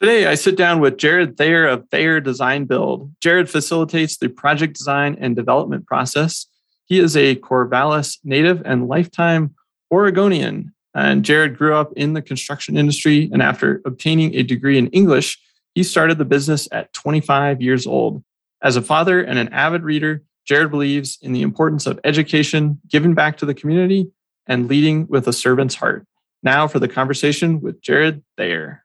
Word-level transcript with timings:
Today, 0.00 0.24
I 0.24 0.34
sit 0.34 0.56
down 0.56 0.80
with 0.80 0.96
Jared 0.96 1.36
Thayer 1.36 1.66
of 1.66 1.86
Thayer 1.90 2.20
Design 2.20 2.64
Build. 2.64 3.14
Jared 3.20 3.50
facilitates 3.50 4.16
the 4.16 4.30
project 4.30 4.78
design 4.78 5.14
and 5.20 5.36
development 5.36 5.86
process. 5.86 6.46
He 6.86 6.98
is 6.98 7.18
a 7.18 7.36
Corvallis 7.36 8.16
native 8.24 8.62
and 8.64 8.88
lifetime 8.88 9.54
Oregonian. 9.92 10.72
And 10.94 11.22
Jared 11.22 11.58
grew 11.58 11.74
up 11.74 11.92
in 11.96 12.14
the 12.14 12.22
construction 12.22 12.78
industry. 12.78 13.28
And 13.30 13.42
after 13.42 13.82
obtaining 13.84 14.34
a 14.34 14.42
degree 14.42 14.78
in 14.78 14.86
English, 14.86 15.38
he 15.74 15.82
started 15.82 16.16
the 16.16 16.24
business 16.24 16.66
at 16.72 16.94
25 16.94 17.60
years 17.60 17.86
old. 17.86 18.24
As 18.62 18.76
a 18.76 18.82
father 18.82 19.22
and 19.22 19.38
an 19.38 19.52
avid 19.52 19.82
reader, 19.82 20.22
Jared 20.46 20.70
believes 20.70 21.18
in 21.20 21.34
the 21.34 21.42
importance 21.42 21.86
of 21.86 22.00
education, 22.04 22.80
giving 22.88 23.12
back 23.12 23.36
to 23.36 23.44
the 23.44 23.52
community, 23.52 24.10
and 24.46 24.66
leading 24.66 25.06
with 25.08 25.28
a 25.28 25.32
servant's 25.34 25.74
heart. 25.74 26.06
Now 26.42 26.66
for 26.68 26.78
the 26.78 26.88
conversation 26.88 27.60
with 27.60 27.82
Jared 27.82 28.22
Thayer. 28.38 28.82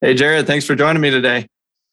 Hey, 0.00 0.14
Jared, 0.14 0.46
thanks 0.46 0.64
for 0.64 0.76
joining 0.76 1.02
me 1.02 1.10
today. 1.10 1.48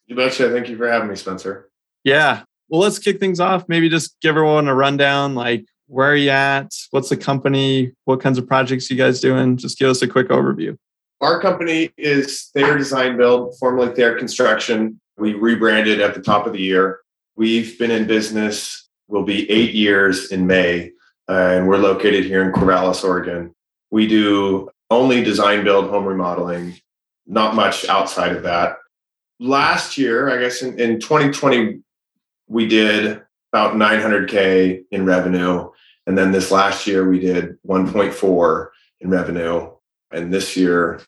You 0.06 0.16
betcha. 0.16 0.52
Thank 0.52 0.70
you 0.70 0.78
for 0.78 0.88
having 0.88 1.09
me, 1.09 1.16
Spencer. 1.16 1.70
Yeah. 2.03 2.44
Well, 2.70 2.81
let's 2.81 3.00
kick 3.00 3.20
things 3.20 3.39
off. 3.39 3.67
Maybe 3.67 3.89
just 3.89 4.20
give 4.22 4.30
everyone 4.30 4.67
a 4.67 4.75
rundown 4.75 5.34
like 5.34 5.66
where 5.88 6.12
are 6.12 6.16
you 6.16 6.30
at? 6.30 6.72
What's 6.92 7.09
the 7.09 7.17
company? 7.17 7.94
What 8.06 8.22
kinds 8.22 8.38
of 8.38 8.47
projects 8.47 8.92
you 8.92 8.95
guys 8.95 9.20
doing? 9.20 9.58
Just 9.58 9.80
give 9.80 9.89
us 9.89 10.03
a 10.03 10.08
quick 10.08 10.30
overview. 10.30 10.78
Our 11.20 11.42
company 11.42 11.89
is 11.97 12.52
Thayer 12.53 12.78
Design 12.78 13.17
Build, 13.17 13.58
formerly 13.58 13.95
Thayer 13.95 14.17
Construction. 14.17 15.00
We 15.17 15.34
rebranded 15.34 16.00
at 16.00 16.14
the 16.14 16.22
top 16.22 16.45
of 16.45 16.53
the 16.53 16.62
year. 16.62 17.00
We've 17.36 17.78
been 17.80 17.92
in 17.92 18.06
business, 18.06 18.88
will 19.08 19.23
be 19.23 19.50
eight 19.50 19.73
years 19.73 20.31
in 20.31 20.45
May, 20.45 20.92
uh, 21.28 21.34
and 21.34 21.67
we're 21.67 21.78
located 21.78 22.25
here 22.25 22.44
in 22.44 22.52
Corvallis, 22.52 23.03
Oregon. 23.03 23.56
We 23.90 24.08
do 24.08 24.69
only 24.92 25.23
design 25.23 25.64
build 25.64 25.90
home 25.90 26.06
remodeling 26.06 26.75
not 27.28 27.56
much 27.56 27.88
outside 27.88 28.36
of 28.36 28.44
that. 28.44 28.78
Last 29.40 29.97
year, 29.97 30.30
I 30.30 30.41
guess 30.41 30.62
in, 30.62 30.80
in 30.80 31.00
2020, 31.00 31.81
we 32.47 32.68
did 32.68 33.22
about 33.52 33.75
900K 33.75 34.86
in 34.91 35.06
revenue. 35.06 35.69
And 36.08 36.18
then 36.18 36.31
this 36.31 36.52
last 36.52 36.88
year, 36.88 37.09
we 37.09 37.19
did 37.19 37.58
1.4 37.68 38.68
in 39.02 39.09
revenue. 39.09 39.72
And 40.12 40.34
this 40.34 40.56
year, 40.56 41.02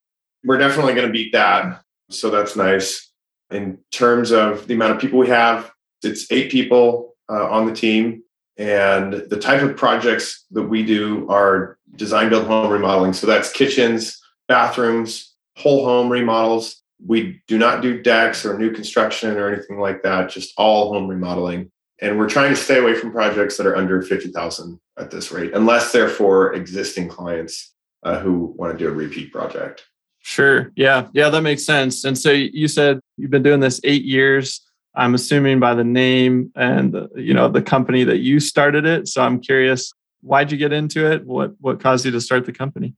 we're 0.44 0.58
definitely 0.58 0.94
going 0.94 1.08
to 1.08 1.14
beat 1.14 1.34
that. 1.34 1.82
So 2.10 2.30
that's 2.30 2.56
nice. 2.56 3.12
In 3.52 3.80
terms 3.92 4.32
of 4.32 4.68
the 4.68 4.74
amount 4.74 4.94
of 4.94 5.00
people 5.00 5.20
we 5.20 5.28
have, 5.28 5.72
it's 6.04 6.32
eight 6.32 6.52
people 6.52 7.16
uh, 7.30 7.50
on 7.50 7.66
the 7.66 7.74
team. 7.74 8.24
And 8.58 9.14
the 9.14 9.40
type 9.40 9.62
of 9.62 9.78
projects 9.78 10.46
that 10.52 10.64
we 10.64 10.84
do 10.84 11.30
are 11.30 11.78
design 11.96 12.30
build 12.30 12.48
home 12.48 12.72
remodeling. 12.72 13.14
So 13.14 13.28
that's 13.28 13.52
kitchens, 13.52 14.20
bathrooms, 14.48 15.27
whole 15.58 15.84
home 15.84 16.10
remodels. 16.10 16.82
We 17.06 17.42
do 17.48 17.58
not 17.58 17.82
do 17.82 18.02
decks 18.02 18.46
or 18.46 18.58
new 18.58 18.72
construction 18.72 19.38
or 19.38 19.52
anything 19.52 19.80
like 19.80 20.04
that, 20.04 20.30
just 20.30 20.54
all 20.58 20.94
home 20.94 21.08
remodeling. 21.08 21.72
And 22.00 22.18
we're 22.18 22.30
trying 22.30 22.52
to 22.52 22.56
stay 22.56 22.78
away 22.78 22.94
from 22.94 23.12
projects 23.12 23.58
that 23.58 23.66
are 23.66 23.76
under 23.76 24.02
50,000 24.02 24.80
at 25.00 25.12
this 25.12 25.32
rate, 25.32 25.54
unless 25.54 25.92
they're 25.92 26.10
for 26.10 26.54
existing 26.54 27.10
clients 27.10 27.74
uh, 28.04 28.20
who 28.20 28.54
want 28.56 28.72
to 28.72 28.78
do 28.78 28.90
a 28.90 28.94
repeat 28.94 29.32
project. 29.32 29.86
Sure. 30.20 30.72
Yeah. 30.76 31.08
Yeah, 31.14 31.30
that 31.30 31.42
makes 31.42 31.66
sense. 31.66 32.04
And 32.04 32.18
so 32.18 32.32
you 32.32 32.68
said 32.68 33.00
you've 33.18 33.32
been 33.32 33.44
doing 33.44 33.60
this 33.60 33.80
eight 33.84 34.04
years. 34.04 34.62
I'm 34.94 35.16
assuming 35.16 35.60
by 35.60 35.74
the 35.76 35.84
name 35.84 36.52
and 36.56 37.08
you 37.16 37.34
know 37.34 37.48
the 37.48 37.62
company 37.62 38.04
that 38.04 38.18
you 38.18 38.40
started 38.40 38.86
it. 38.86 39.08
So 39.08 39.22
I'm 39.22 39.40
curious, 39.40 39.94
why'd 40.22 40.52
you 40.52 40.58
get 40.58 40.74
into 40.74 41.10
it? 41.10 41.26
What 41.26 41.54
what 41.62 41.80
caused 41.80 42.04
you 42.06 42.12
to 42.12 42.22
start 42.22 42.46
the 42.46 42.52
company? 42.52 42.96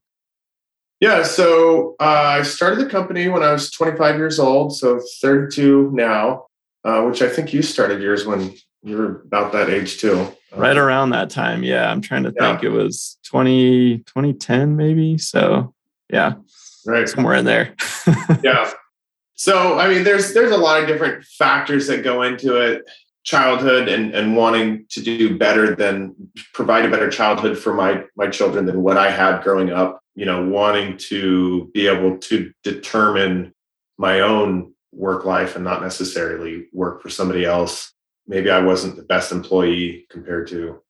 Yeah, 1.00 1.22
so 1.22 1.96
uh, 1.98 2.38
I 2.38 2.42
started 2.42 2.78
the 2.78 2.90
company 2.90 3.28
when 3.28 3.42
I 3.42 3.52
was 3.52 3.70
25 3.70 4.16
years 4.16 4.38
old, 4.38 4.76
so 4.76 5.00
32 5.22 5.90
now, 5.94 6.46
uh, 6.84 7.02
which 7.04 7.22
I 7.22 7.28
think 7.28 7.54
you 7.54 7.62
started 7.62 8.02
yours 8.02 8.26
when 8.26 8.54
you 8.82 8.98
were 8.98 9.22
about 9.22 9.52
that 9.52 9.70
age 9.70 9.98
too. 9.98 10.30
Right 10.54 10.76
around 10.76 11.10
that 11.10 11.30
time, 11.30 11.62
yeah. 11.62 11.90
I'm 11.90 12.02
trying 12.02 12.24
to 12.24 12.34
yeah. 12.36 12.52
think. 12.52 12.64
It 12.64 12.68
was 12.68 13.18
20, 13.24 13.98
2010 13.98 14.76
maybe. 14.76 15.16
So 15.16 15.72
yeah, 16.10 16.34
right 16.86 17.08
somewhere 17.08 17.36
in 17.36 17.46
there. 17.46 17.74
yeah. 18.42 18.70
So 19.34 19.78
I 19.78 19.88
mean, 19.88 20.04
there's 20.04 20.34
there's 20.34 20.52
a 20.52 20.58
lot 20.58 20.82
of 20.82 20.86
different 20.88 21.24
factors 21.24 21.86
that 21.86 22.04
go 22.04 22.22
into 22.22 22.56
it 22.56 22.82
childhood 23.22 23.88
and 23.88 24.14
and 24.14 24.36
wanting 24.36 24.86
to 24.90 25.00
do 25.00 25.38
better 25.38 25.74
than 25.74 26.14
provide 26.52 26.84
a 26.84 26.90
better 26.90 27.08
childhood 27.08 27.56
for 27.56 27.72
my 27.72 28.02
my 28.16 28.28
children 28.28 28.66
than 28.66 28.82
what 28.82 28.98
I 28.98 29.10
had 29.10 29.42
growing 29.42 29.70
up 29.70 29.99
you 30.14 30.24
know, 30.24 30.46
wanting 30.46 30.96
to 30.96 31.70
be 31.72 31.86
able 31.86 32.18
to 32.18 32.52
determine 32.62 33.52
my 33.98 34.20
own 34.20 34.72
work 34.92 35.24
life 35.24 35.54
and 35.54 35.64
not 35.64 35.82
necessarily 35.82 36.66
work 36.72 37.02
for 37.02 37.10
somebody 37.10 37.44
else. 37.44 37.92
Maybe 38.26 38.50
I 38.50 38.60
wasn't 38.60 38.96
the 38.96 39.02
best 39.02 39.32
employee 39.32 40.06
compared 40.10 40.48
to, 40.48 40.82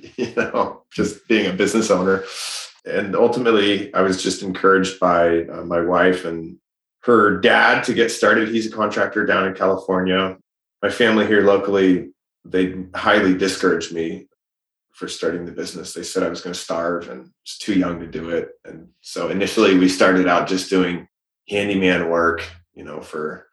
you 0.16 0.34
know, 0.36 0.82
just 0.92 1.26
being 1.28 1.46
a 1.46 1.52
business 1.52 1.90
owner. 1.90 2.24
And 2.84 3.14
ultimately, 3.16 3.92
I 3.94 4.02
was 4.02 4.22
just 4.22 4.42
encouraged 4.42 5.00
by 5.00 5.42
uh, 5.44 5.64
my 5.64 5.80
wife 5.80 6.24
and 6.24 6.56
her 7.02 7.38
dad 7.40 7.84
to 7.84 7.94
get 7.94 8.10
started. 8.10 8.48
He's 8.48 8.66
a 8.66 8.74
contractor 8.74 9.26
down 9.26 9.46
in 9.46 9.54
California. 9.54 10.38
My 10.82 10.90
family 10.90 11.26
here 11.26 11.42
locally, 11.42 12.10
they 12.44 12.74
highly 12.94 13.36
discouraged 13.36 13.92
me 13.92 14.27
for 14.98 15.06
starting 15.06 15.44
the 15.44 15.52
business. 15.52 15.94
They 15.94 16.02
said 16.02 16.24
I 16.24 16.28
was 16.28 16.40
going 16.40 16.54
to 16.54 16.58
starve 16.58 17.08
and 17.08 17.20
was 17.22 17.58
too 17.60 17.74
young 17.74 18.00
to 18.00 18.06
do 18.06 18.30
it. 18.30 18.50
And 18.64 18.88
so 19.00 19.28
initially 19.28 19.78
we 19.78 19.88
started 19.88 20.26
out 20.26 20.48
just 20.48 20.68
doing 20.68 21.06
handyman 21.48 22.10
work, 22.10 22.44
you 22.74 22.82
know, 22.82 23.00
for 23.00 23.46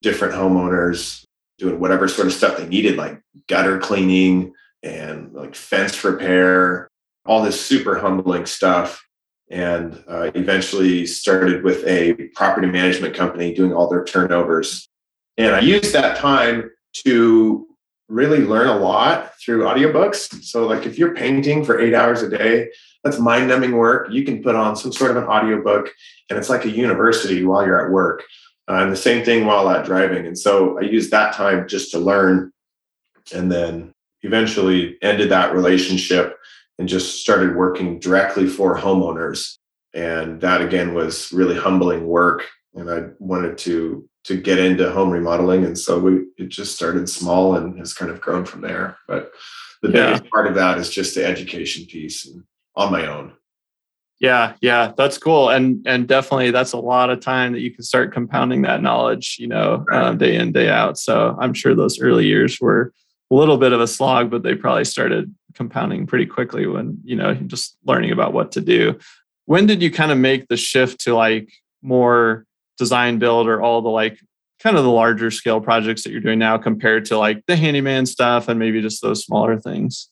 different 0.00 0.32
homeowners, 0.32 1.24
doing 1.58 1.80
whatever 1.80 2.06
sort 2.06 2.28
of 2.28 2.32
stuff 2.32 2.56
they 2.56 2.68
needed, 2.68 2.96
like 2.96 3.20
gutter 3.48 3.80
cleaning 3.80 4.52
and 4.84 5.32
like 5.32 5.56
fence 5.56 6.04
repair, 6.04 6.88
all 7.26 7.42
this 7.42 7.60
super 7.60 7.98
humbling 7.98 8.46
stuff. 8.46 9.04
And 9.50 10.04
uh, 10.08 10.30
eventually 10.36 11.04
started 11.04 11.64
with 11.64 11.84
a 11.84 12.14
property 12.36 12.68
management 12.68 13.16
company 13.16 13.52
doing 13.52 13.72
all 13.72 13.90
their 13.90 14.04
turnovers. 14.04 14.88
And 15.36 15.52
I 15.52 15.60
used 15.60 15.92
that 15.94 16.16
time 16.16 16.70
to 17.04 17.66
really 18.12 18.40
learn 18.40 18.68
a 18.68 18.76
lot 18.76 19.32
through 19.40 19.64
audiobooks. 19.64 20.42
So, 20.44 20.66
like 20.66 20.86
if 20.86 20.98
you're 20.98 21.14
painting 21.14 21.64
for 21.64 21.80
eight 21.80 21.94
hours 21.94 22.22
a 22.22 22.28
day, 22.28 22.70
that's 23.02 23.18
mind 23.18 23.48
numbing 23.48 23.72
work. 23.72 24.08
You 24.10 24.24
can 24.24 24.42
put 24.42 24.54
on 24.54 24.76
some 24.76 24.92
sort 24.92 25.10
of 25.10 25.16
an 25.16 25.24
audiobook, 25.24 25.90
and 26.28 26.38
it's 26.38 26.50
like 26.50 26.64
a 26.64 26.70
university 26.70 27.44
while 27.44 27.66
you're 27.66 27.84
at 27.84 27.92
work. 27.92 28.22
Uh, 28.68 28.74
and 28.74 28.92
the 28.92 28.96
same 28.96 29.24
thing 29.24 29.44
while 29.44 29.68
at 29.68 29.84
driving. 29.84 30.26
And 30.26 30.38
so 30.38 30.78
I 30.78 30.82
used 30.82 31.10
that 31.10 31.34
time 31.34 31.66
just 31.66 31.90
to 31.92 31.98
learn 31.98 32.52
and 33.34 33.50
then 33.50 33.92
eventually 34.22 34.98
ended 35.02 35.30
that 35.30 35.52
relationship 35.52 36.38
and 36.78 36.88
just 36.88 37.20
started 37.20 37.56
working 37.56 37.98
directly 37.98 38.46
for 38.46 38.78
homeowners. 38.78 39.58
And 39.94 40.40
that 40.40 40.62
again 40.62 40.94
was 40.94 41.32
really 41.32 41.56
humbling 41.56 42.06
work. 42.06 42.46
And 42.74 42.88
I 42.88 43.08
wanted 43.18 43.58
to 43.58 44.08
to 44.24 44.36
get 44.36 44.58
into 44.58 44.90
home 44.90 45.10
remodeling. 45.10 45.64
And 45.64 45.78
so 45.78 45.98
we 45.98 46.26
it 46.38 46.48
just 46.48 46.74
started 46.74 47.08
small 47.08 47.56
and 47.56 47.78
has 47.78 47.94
kind 47.94 48.10
of 48.10 48.20
grown 48.20 48.44
from 48.44 48.60
there. 48.60 48.96
But 49.08 49.32
the 49.82 49.90
yeah. 49.90 50.12
biggest 50.12 50.30
part 50.30 50.46
of 50.46 50.54
that 50.54 50.78
is 50.78 50.90
just 50.90 51.14
the 51.14 51.24
education 51.24 51.86
piece 51.86 52.26
and 52.26 52.44
on 52.76 52.92
my 52.92 53.06
own. 53.06 53.32
Yeah, 54.20 54.54
yeah, 54.60 54.92
that's 54.96 55.18
cool, 55.18 55.48
and 55.48 55.84
and 55.84 56.06
definitely 56.06 56.52
that's 56.52 56.74
a 56.74 56.78
lot 56.78 57.10
of 57.10 57.18
time 57.18 57.54
that 57.54 57.60
you 57.60 57.72
can 57.72 57.82
start 57.82 58.12
compounding 58.12 58.62
that 58.62 58.80
knowledge, 58.80 59.36
you 59.40 59.48
know, 59.48 59.84
right. 59.88 60.04
um, 60.04 60.18
day 60.18 60.36
in 60.36 60.52
day 60.52 60.68
out. 60.68 60.96
So 60.96 61.36
I'm 61.40 61.52
sure 61.52 61.74
those 61.74 62.00
early 62.00 62.26
years 62.26 62.60
were 62.60 62.92
a 63.32 63.34
little 63.34 63.56
bit 63.56 63.72
of 63.72 63.80
a 63.80 63.88
slog, 63.88 64.30
but 64.30 64.44
they 64.44 64.54
probably 64.54 64.84
started 64.84 65.34
compounding 65.54 66.06
pretty 66.06 66.26
quickly 66.26 66.66
when 66.66 66.98
you 67.02 67.16
know 67.16 67.34
just 67.34 67.76
learning 67.84 68.12
about 68.12 68.32
what 68.32 68.52
to 68.52 68.60
do. 68.60 68.96
When 69.46 69.66
did 69.66 69.82
you 69.82 69.90
kind 69.90 70.12
of 70.12 70.18
make 70.18 70.46
the 70.46 70.56
shift 70.56 71.00
to 71.00 71.16
like 71.16 71.50
more 71.82 72.46
design 72.78 73.18
build 73.18 73.48
or 73.48 73.60
all 73.60 73.82
the 73.82 73.88
like 73.88 74.18
kind 74.62 74.76
of 74.76 74.84
the 74.84 74.90
larger 74.90 75.30
scale 75.30 75.60
projects 75.60 76.04
that 76.04 76.12
you're 76.12 76.20
doing 76.20 76.38
now 76.38 76.56
compared 76.56 77.04
to 77.06 77.18
like 77.18 77.44
the 77.46 77.56
handyman 77.56 78.06
stuff 78.06 78.48
and 78.48 78.58
maybe 78.58 78.80
just 78.80 79.02
those 79.02 79.24
smaller 79.24 79.58
things? 79.58 80.08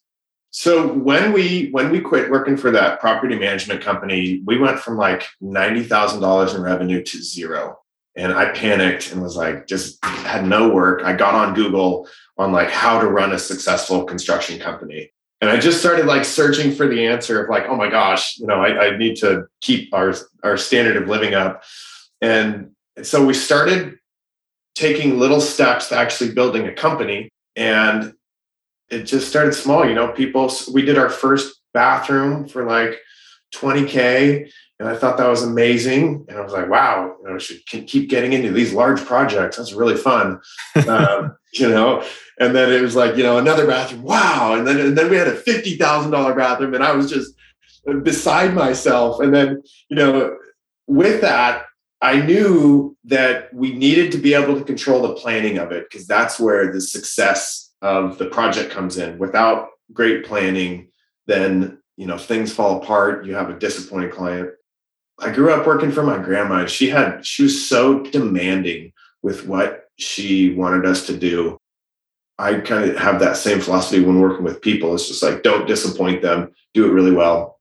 So 0.51 0.89
when 0.89 1.33
we 1.33 1.69
when 1.71 1.91
we 1.91 2.01
quit 2.01 2.31
working 2.31 2.57
for 2.57 2.73
that 2.73 2.99
property 2.99 3.39
management 3.39 3.83
company, 3.83 4.43
we 4.45 4.59
went 4.59 4.81
from 4.81 4.97
like 4.97 5.25
ninety 5.41 5.85
thousand 5.85 6.21
dollars 6.21 6.55
in 6.55 6.63
revenue 6.63 7.05
to 7.05 7.23
zero, 7.23 7.79
and 8.17 8.33
I 8.33 8.51
panicked 8.51 9.13
and 9.13 9.23
was 9.23 9.37
like, 9.37 9.69
just 9.69 10.05
had 10.05 10.45
no 10.45 10.69
work. 10.69 11.03
I 11.05 11.13
got 11.13 11.35
on 11.35 11.55
Google 11.55 12.09
on 12.37 12.51
like 12.51 12.69
how 12.69 13.01
to 13.01 13.07
run 13.07 13.33
a 13.33 13.39
successful 13.39 14.03
construction 14.03 14.59
company, 14.59 15.13
and 15.41 15.49
I 15.49 15.57
just 15.57 15.79
started 15.79 16.07
like 16.07 16.25
searching 16.25 16.73
for 16.73 16.89
the 16.89 17.07
answer 17.07 17.45
of 17.45 17.49
like, 17.49 17.67
oh 17.69 17.77
my 17.77 17.89
gosh, 17.89 18.37
you 18.39 18.49
know, 18.49 18.61
I, 18.61 18.87
I 18.87 18.97
need 18.97 19.15
to 19.19 19.45
keep 19.61 19.95
our 19.95 20.15
our 20.43 20.57
standard 20.57 21.01
of 21.01 21.09
living 21.09 21.33
up, 21.33 21.63
and 22.21 22.73
so 23.03 23.25
we 23.25 23.35
started 23.35 23.99
taking 24.75 25.19
little 25.19 25.41
steps 25.41 25.89
to 25.89 25.97
actually 25.97 26.33
building 26.33 26.67
a 26.67 26.73
company 26.73 27.29
and 27.57 28.15
it 28.91 29.05
just 29.05 29.29
started 29.29 29.55
small. 29.55 29.87
You 29.87 29.95
know, 29.95 30.09
people, 30.09 30.53
we 30.73 30.83
did 30.83 30.99
our 30.99 31.09
first 31.09 31.61
bathroom 31.73 32.49
for 32.49 32.65
like 32.65 32.99
20K. 33.55 34.51
And 34.79 34.89
I 34.89 34.97
thought 34.97 35.19
that 35.19 35.29
was 35.29 35.43
amazing. 35.43 36.25
And 36.29 36.39
I 36.39 36.41
was 36.41 36.53
like, 36.53 36.69
wow, 36.69 37.15
you 37.23 37.29
know, 37.29 37.35
I 37.35 37.39
should 37.39 37.65
keep 37.67 38.09
getting 38.09 38.33
into 38.33 38.51
these 38.51 38.73
large 38.73 39.05
projects. 39.05 39.59
That's 39.59 39.75
really 39.75 39.97
fun. 39.97 40.41
um, 40.89 41.37
you 41.53 41.69
know, 41.69 42.05
and 42.39 42.55
then 42.55 42.73
it 42.73 42.81
was 42.81 42.97
like, 42.97 43.17
you 43.17 43.23
know, 43.23 43.39
another 43.39 43.67
bathroom. 43.67 44.03
Wow. 44.03 44.55
And 44.55 44.67
then, 44.67 44.81
and 44.81 44.97
then 44.97 45.11
we 45.11 45.17
had 45.17 45.29
a 45.29 45.41
$50,000 45.41 46.37
bathroom 46.37 46.75
and 46.75 46.83
I 46.83 46.93
was 46.93 47.11
just 47.11 47.35
beside 48.03 48.55
myself. 48.55 49.21
And 49.21 49.35
then, 49.35 49.63
you 49.89 49.97
know, 49.97 50.37
with 50.87 51.21
that, 51.21 51.65
I 52.03 52.21
knew 52.21 52.97
that 53.05 53.53
we 53.53 53.75
needed 53.75 54.13
to 54.13 54.19
be 54.19 54.35
able 54.35 54.59
to 54.59 54.65
control 54.65 55.03
the 55.03 55.15
planning 55.15 55.59
of 55.59 55.71
it 55.71 55.87
because 55.91 56.07
that's 56.07 56.41
where 56.41 56.73
the 56.73 56.81
success 56.81 57.73
of 57.83 58.19
the 58.19 58.27
project 58.27 58.71
comes 58.71 58.97
in. 58.97 59.19
Without 59.19 59.69
great 59.93 60.25
planning, 60.25 60.89
then 61.27 61.79
you 61.97 62.07
know 62.07 62.17
things 62.17 62.53
fall 62.53 62.83
apart. 62.83 63.27
You 63.27 63.35
have 63.35 63.51
a 63.51 63.59
disappointed 63.59 64.13
client. 64.13 64.51
I 65.19 65.31
grew 65.31 65.53
up 65.53 65.67
working 65.67 65.93
for 65.93 66.03
my 66.03 66.19
grandma, 66.19 66.67
she 66.67 66.89
had 66.89 67.25
she 67.27 67.43
was 67.43 67.69
so 67.69 68.03
demanding 68.05 68.93
with 69.23 69.47
what 69.47 69.85
she 69.97 70.55
wanted 70.55 70.87
us 70.87 71.07
to 71.07 71.17
do. 71.17 71.59
I 72.39 72.55
kind 72.55 72.91
of 72.91 72.97
have 72.97 73.21
that 73.21 73.37
same 73.37 73.61
philosophy 73.61 74.03
when 74.03 74.19
working 74.19 74.45
with 74.45 74.63
people. 74.63 74.95
It's 74.95 75.09
just 75.09 75.23
like 75.23 75.43
don't 75.43 75.69
disappoint 75.69 76.23
them, 76.23 76.53
do 76.73 76.89
it 76.89 76.93
really 76.93 77.13
well. 77.13 77.61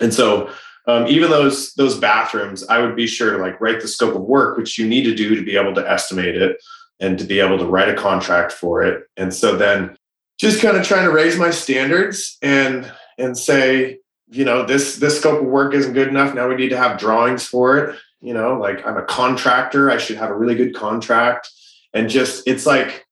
And 0.00 0.12
so 0.12 0.50
um, 0.86 1.06
even 1.08 1.30
those 1.30 1.74
those 1.74 1.98
bathrooms, 1.98 2.64
I 2.68 2.78
would 2.78 2.94
be 2.94 3.06
sure 3.06 3.32
to 3.32 3.38
like 3.38 3.60
write 3.60 3.80
the 3.80 3.88
scope 3.88 4.14
of 4.14 4.22
work, 4.22 4.56
which 4.56 4.78
you 4.78 4.86
need 4.86 5.04
to 5.04 5.14
do 5.14 5.34
to 5.34 5.44
be 5.44 5.56
able 5.56 5.74
to 5.74 5.90
estimate 5.90 6.36
it 6.36 6.58
and 7.00 7.18
to 7.18 7.24
be 7.24 7.40
able 7.40 7.58
to 7.58 7.66
write 7.66 7.88
a 7.88 7.94
contract 7.94 8.52
for 8.52 8.82
it. 8.82 9.06
And 9.16 9.34
so 9.34 9.56
then 9.56 9.96
just 10.38 10.60
kind 10.60 10.76
of 10.76 10.86
trying 10.86 11.04
to 11.04 11.12
raise 11.12 11.38
my 11.38 11.50
standards 11.50 12.38
and 12.42 12.90
and 13.18 13.36
say, 13.36 13.98
you 14.28 14.44
know, 14.44 14.64
this 14.64 14.96
this 14.96 15.18
scope 15.18 15.42
of 15.42 15.48
work 15.48 15.74
isn't 15.74 15.92
good 15.94 16.08
enough. 16.08 16.34
Now 16.34 16.48
we 16.48 16.56
need 16.56 16.70
to 16.70 16.76
have 16.76 16.98
drawings 16.98 17.46
for 17.46 17.78
it. 17.78 17.98
You 18.20 18.34
know, 18.34 18.58
like 18.58 18.86
I'm 18.86 18.96
a 18.96 19.04
contractor, 19.04 19.90
I 19.90 19.98
should 19.98 20.16
have 20.16 20.30
a 20.30 20.36
really 20.36 20.54
good 20.54 20.74
contract. 20.74 21.50
And 21.94 22.08
just 22.08 22.46
it's 22.46 22.66
like 22.66 23.06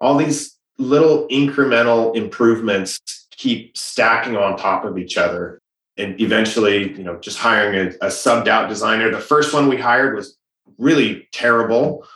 all 0.00 0.16
these 0.16 0.56
little 0.78 1.28
incremental 1.28 2.16
improvements 2.16 3.00
keep 3.30 3.76
stacking 3.76 4.36
on 4.36 4.56
top 4.56 4.84
of 4.84 4.98
each 4.98 5.16
other. 5.16 5.59
And 6.00 6.20
eventually, 6.20 6.92
you 6.92 7.04
know, 7.04 7.18
just 7.18 7.38
hiring 7.38 7.74
a, 7.78 8.06
a 8.06 8.08
subbed 8.08 8.48
out 8.48 8.68
designer. 8.68 9.10
The 9.10 9.20
first 9.20 9.52
one 9.52 9.68
we 9.68 9.76
hired 9.76 10.16
was 10.16 10.38
really 10.78 11.28
terrible 11.32 12.06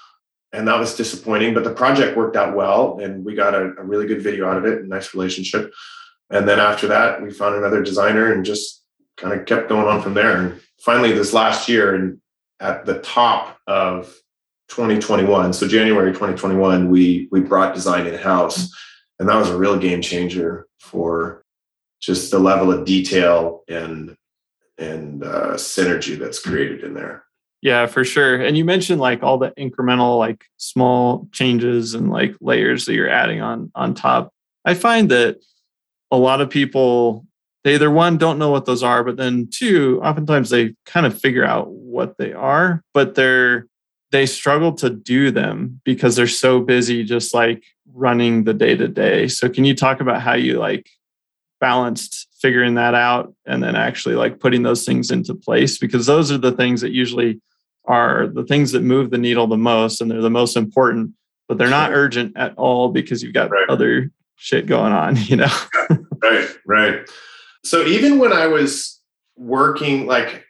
and 0.55 0.69
that 0.69 0.79
was 0.79 0.95
disappointing. 0.95 1.53
But 1.53 1.65
the 1.65 1.75
project 1.75 2.17
worked 2.17 2.37
out 2.37 2.55
well, 2.55 2.99
and 3.01 3.25
we 3.25 3.35
got 3.35 3.55
a, 3.55 3.75
a 3.77 3.83
really 3.83 4.07
good 4.07 4.23
video 4.23 4.49
out 4.49 4.57
of 4.57 4.65
it, 4.65 4.83
a 4.83 4.87
nice 4.87 5.13
relationship. 5.13 5.73
And 6.31 6.49
then 6.49 6.61
after 6.61 6.87
that, 6.89 7.23
we 7.23 7.31
found 7.31 7.57
another 7.57 7.83
designer 7.83 8.33
and 8.33 8.45
just 8.45 8.83
kind 9.17 9.39
of 9.39 9.47
kept 9.47 9.69
going 9.69 9.87
on 9.87 10.01
from 10.01 10.15
there. 10.15 10.37
And 10.37 10.61
finally, 10.81 11.13
this 11.13 11.33
last 11.33 11.69
year, 11.69 11.95
and 11.95 12.21
at 12.61 12.87
the 12.87 13.01
top 13.01 13.59
of 13.67 14.15
2021, 14.69 15.53
so 15.53 15.69
January 15.69 16.13
2021, 16.13 16.89
we 16.89 17.29
we 17.31 17.41
brought 17.41 17.75
design 17.75 18.07
in 18.07 18.15
house, 18.15 18.73
and 19.19 19.29
that 19.29 19.37
was 19.37 19.51
a 19.51 19.59
real 19.59 19.79
game 19.79 20.01
changer 20.01 20.67
for 20.79 21.44
just 22.05 22.31
the 22.31 22.39
level 22.39 22.73
of 22.73 22.85
detail 22.85 23.63
and 23.69 24.17
and 24.79 25.23
uh, 25.23 25.55
synergy 25.55 26.19
that's 26.19 26.41
created 26.41 26.83
in 26.83 26.95
there. 26.95 27.25
Yeah, 27.63 27.87
for 27.87 28.05
sure. 28.05 28.37
And 28.37 28.59
you 28.59 28.65
mentioned 28.65 29.01
like 29.01 29.23
all 29.23 29.39
the 29.39 29.53
incremental, 29.53 30.19
like 30.19 30.45
small 30.59 31.29
changes 31.33 31.95
and 31.95 32.11
like 32.11 32.35
layers 32.41 32.85
that 32.85 32.95
you're 32.95 33.09
adding 33.09 33.41
on 33.41 33.71
on 33.75 33.95
top. 33.95 34.31
I 34.65 34.75
find 34.75 35.11
that 35.11 35.39
a 36.11 36.17
lot 36.17 36.41
of 36.41 36.51
people 36.51 37.27
they 37.65 37.75
either 37.75 37.91
one 37.91 38.19
don't 38.19 38.39
know 38.39 38.51
what 38.51 38.67
those 38.67 38.83
are, 38.83 39.03
but 39.03 39.17
then 39.17 39.49
two, 39.51 39.99
oftentimes 40.03 40.51
they 40.51 40.75
kind 40.85 41.07
of 41.07 41.19
figure 41.19 41.47
out 41.47 41.71
what 41.71 42.19
they 42.19 42.35
are, 42.35 42.83
but 42.93 43.15
they're 43.15 43.67
they 44.13 44.27
struggle 44.27 44.73
to 44.73 44.91
do 44.91 45.31
them 45.31 45.81
because 45.85 46.15
they're 46.15 46.27
so 46.27 46.61
busy 46.61 47.03
just 47.03 47.35
like 47.35 47.65
running 47.93 48.45
the 48.45 48.55
day 48.55 48.77
to 48.77 48.87
day. 48.87 49.27
So 49.27 49.49
can 49.49 49.65
you 49.65 49.75
talk 49.75 50.01
about 50.01 50.21
how 50.21 50.35
you 50.35 50.59
like 50.59 50.89
balanced 51.61 52.29
figuring 52.41 52.75
that 52.75 52.95
out 52.95 53.35
and 53.47 53.63
then 53.63 53.75
actually 53.75 54.15
like 54.15 54.39
putting 54.39 54.63
those 54.63 54.85
things 54.85 55.11
into 55.11 55.35
place 55.35 55.79
because 55.79 56.07
those 56.07 56.31
are 56.31 56.39
the 56.39 56.53
things 56.53 56.81
that 56.83 56.93
usually 56.93 57.41
are 57.87 58.27
the 58.27 58.45
things 58.45 58.73
that 58.73 58.83
move 58.83 59.11
the 59.11 59.19
needle 59.19 59.47
the 59.47 59.57
most 59.57 60.01
and 60.01 60.11
they're 60.11 60.21
the 60.21 60.31
most 60.31 60.57
important, 60.57 61.13
but 61.49 61.59
they're 61.59 61.71
not 61.71 61.93
urgent 61.93 62.37
at 62.37 62.55
all 62.57 62.89
because 62.91 63.23
you've 63.23 63.35
got 63.35 63.51
right. 63.51 63.69
other 63.69 64.11
shit 64.37 64.67
going 64.67 64.93
on, 64.93 65.17
you 65.25 65.37
know? 65.37 65.53
right, 66.23 66.49
right. 66.67 67.11
So 67.65 67.85
even 67.85 68.19
when 68.19 68.33
I 68.33 68.47
was 68.47 69.01
working, 69.37 70.07
like 70.07 70.45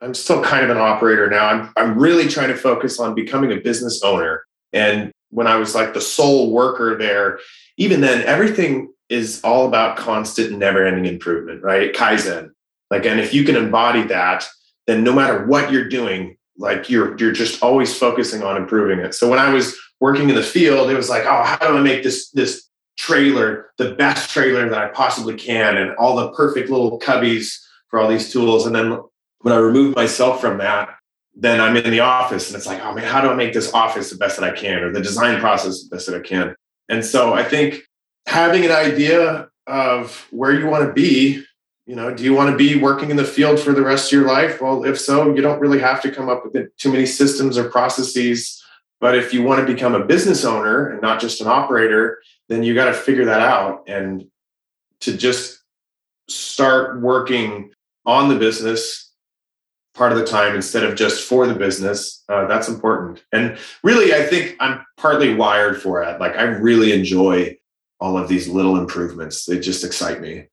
I'm 0.00 0.14
still 0.14 0.42
kind 0.42 0.64
of 0.64 0.70
an 0.70 0.76
operator 0.76 1.30
now. 1.30 1.46
I'm 1.46 1.72
I'm 1.76 1.98
really 1.98 2.28
trying 2.28 2.48
to 2.48 2.56
focus 2.56 3.00
on 3.00 3.14
becoming 3.14 3.52
a 3.52 3.56
business 3.56 4.02
owner. 4.02 4.44
And 4.72 5.12
when 5.30 5.46
I 5.46 5.56
was 5.56 5.74
like 5.74 5.94
the 5.94 6.00
sole 6.00 6.50
worker 6.50 6.98
there, 6.98 7.38
even 7.78 8.00
then, 8.00 8.22
everything 8.22 8.92
is 9.08 9.40
all 9.42 9.66
about 9.66 9.96
constant, 9.96 10.58
never-ending 10.58 11.06
improvement, 11.06 11.62
right? 11.62 11.92
Kaizen. 11.94 12.50
Like, 12.90 13.06
and 13.06 13.20
if 13.20 13.34
you 13.34 13.44
can 13.44 13.56
embody 13.56 14.02
that, 14.04 14.46
then 14.86 15.04
no 15.04 15.12
matter 15.12 15.46
what 15.46 15.70
you're 15.72 15.88
doing, 15.88 16.36
like 16.56 16.88
you're 16.88 17.16
you're 17.18 17.32
just 17.32 17.62
always 17.62 17.96
focusing 17.96 18.42
on 18.42 18.56
improving 18.56 19.00
it. 19.00 19.14
So 19.14 19.28
when 19.28 19.38
I 19.38 19.52
was 19.52 19.76
working 20.00 20.28
in 20.28 20.34
the 20.34 20.42
field, 20.42 20.90
it 20.90 20.94
was 20.94 21.10
like, 21.10 21.24
oh, 21.24 21.42
how 21.42 21.56
do 21.58 21.76
I 21.76 21.80
make 21.80 22.02
this 22.02 22.30
this 22.30 22.68
trailer 22.96 23.72
the 23.76 23.94
best 23.94 24.30
trailer 24.30 24.68
that 24.68 24.78
I 24.78 24.88
possibly 24.88 25.34
can, 25.34 25.76
and 25.76 25.96
all 25.96 26.16
the 26.16 26.30
perfect 26.32 26.70
little 26.70 26.98
cubbies 27.00 27.58
for 27.88 27.98
all 27.98 28.08
these 28.08 28.32
tools. 28.32 28.66
And 28.66 28.74
then 28.74 29.00
when 29.40 29.54
I 29.54 29.58
remove 29.58 29.96
myself 29.96 30.40
from 30.40 30.58
that, 30.58 30.90
then 31.34 31.60
I'm 31.60 31.76
in 31.76 31.90
the 31.90 32.00
office, 32.00 32.48
and 32.48 32.56
it's 32.56 32.66
like, 32.66 32.80
oh 32.84 32.94
man, 32.94 33.04
how 33.04 33.20
do 33.20 33.28
I 33.28 33.34
make 33.34 33.52
this 33.52 33.72
office 33.74 34.10
the 34.10 34.16
best 34.16 34.38
that 34.38 34.48
I 34.48 34.54
can, 34.54 34.82
or 34.82 34.92
the 34.92 35.00
design 35.00 35.40
process 35.40 35.82
the 35.82 35.96
best 35.96 36.06
that 36.06 36.16
I 36.16 36.20
can? 36.20 36.54
And 36.88 37.04
so 37.04 37.34
I 37.34 37.42
think 37.42 37.82
having 38.26 38.64
an 38.64 38.72
idea 38.72 39.48
of 39.66 40.26
where 40.30 40.52
you 40.52 40.66
want 40.66 40.86
to 40.86 40.92
be 40.92 41.44
you 41.86 41.94
know 41.94 42.14
do 42.14 42.24
you 42.24 42.32
want 42.32 42.50
to 42.50 42.56
be 42.56 42.80
working 42.80 43.10
in 43.10 43.16
the 43.16 43.24
field 43.24 43.60
for 43.60 43.72
the 43.72 43.82
rest 43.82 44.12
of 44.12 44.18
your 44.18 44.26
life? 44.26 44.60
Well 44.60 44.84
if 44.84 44.98
so 44.98 45.34
you 45.34 45.42
don't 45.42 45.60
really 45.60 45.80
have 45.80 46.00
to 46.02 46.10
come 46.10 46.28
up 46.28 46.44
with 46.44 46.76
too 46.76 46.90
many 46.90 47.06
systems 47.06 47.58
or 47.58 47.68
processes. 47.68 48.62
But 49.00 49.16
if 49.16 49.34
you 49.34 49.42
want 49.42 49.66
to 49.66 49.72
become 49.72 49.94
a 49.94 50.04
business 50.04 50.44
owner 50.44 50.88
and 50.88 51.02
not 51.02 51.20
just 51.20 51.40
an 51.40 51.46
operator 51.46 52.18
then 52.48 52.62
you 52.62 52.74
got 52.74 52.86
to 52.86 52.94
figure 52.94 53.24
that 53.24 53.40
out. 53.40 53.84
And 53.86 54.26
to 55.00 55.16
just 55.16 55.62
start 56.28 57.00
working 57.00 57.72
on 58.06 58.28
the 58.28 58.36
business 58.36 59.12
part 59.94 60.12
of 60.12 60.18
the 60.18 60.26
time 60.26 60.54
instead 60.54 60.84
of 60.84 60.96
just 60.96 61.26
for 61.28 61.46
the 61.46 61.54
business 61.54 62.24
uh, 62.30 62.46
that's 62.46 62.68
important. 62.68 63.22
And 63.32 63.58
really 63.82 64.14
i 64.14 64.22
think 64.24 64.56
i'm 64.58 64.84
partly 64.96 65.34
wired 65.34 65.82
for 65.82 66.02
it. 66.02 66.18
Like 66.18 66.36
i 66.36 66.44
really 66.44 66.94
enjoy 66.94 67.58
all 68.04 68.18
of 68.18 68.28
these 68.28 68.46
little 68.48 68.76
improvements 68.76 69.46
they 69.46 69.58
just 69.58 69.84
excite 69.84 70.20
me 70.20 70.46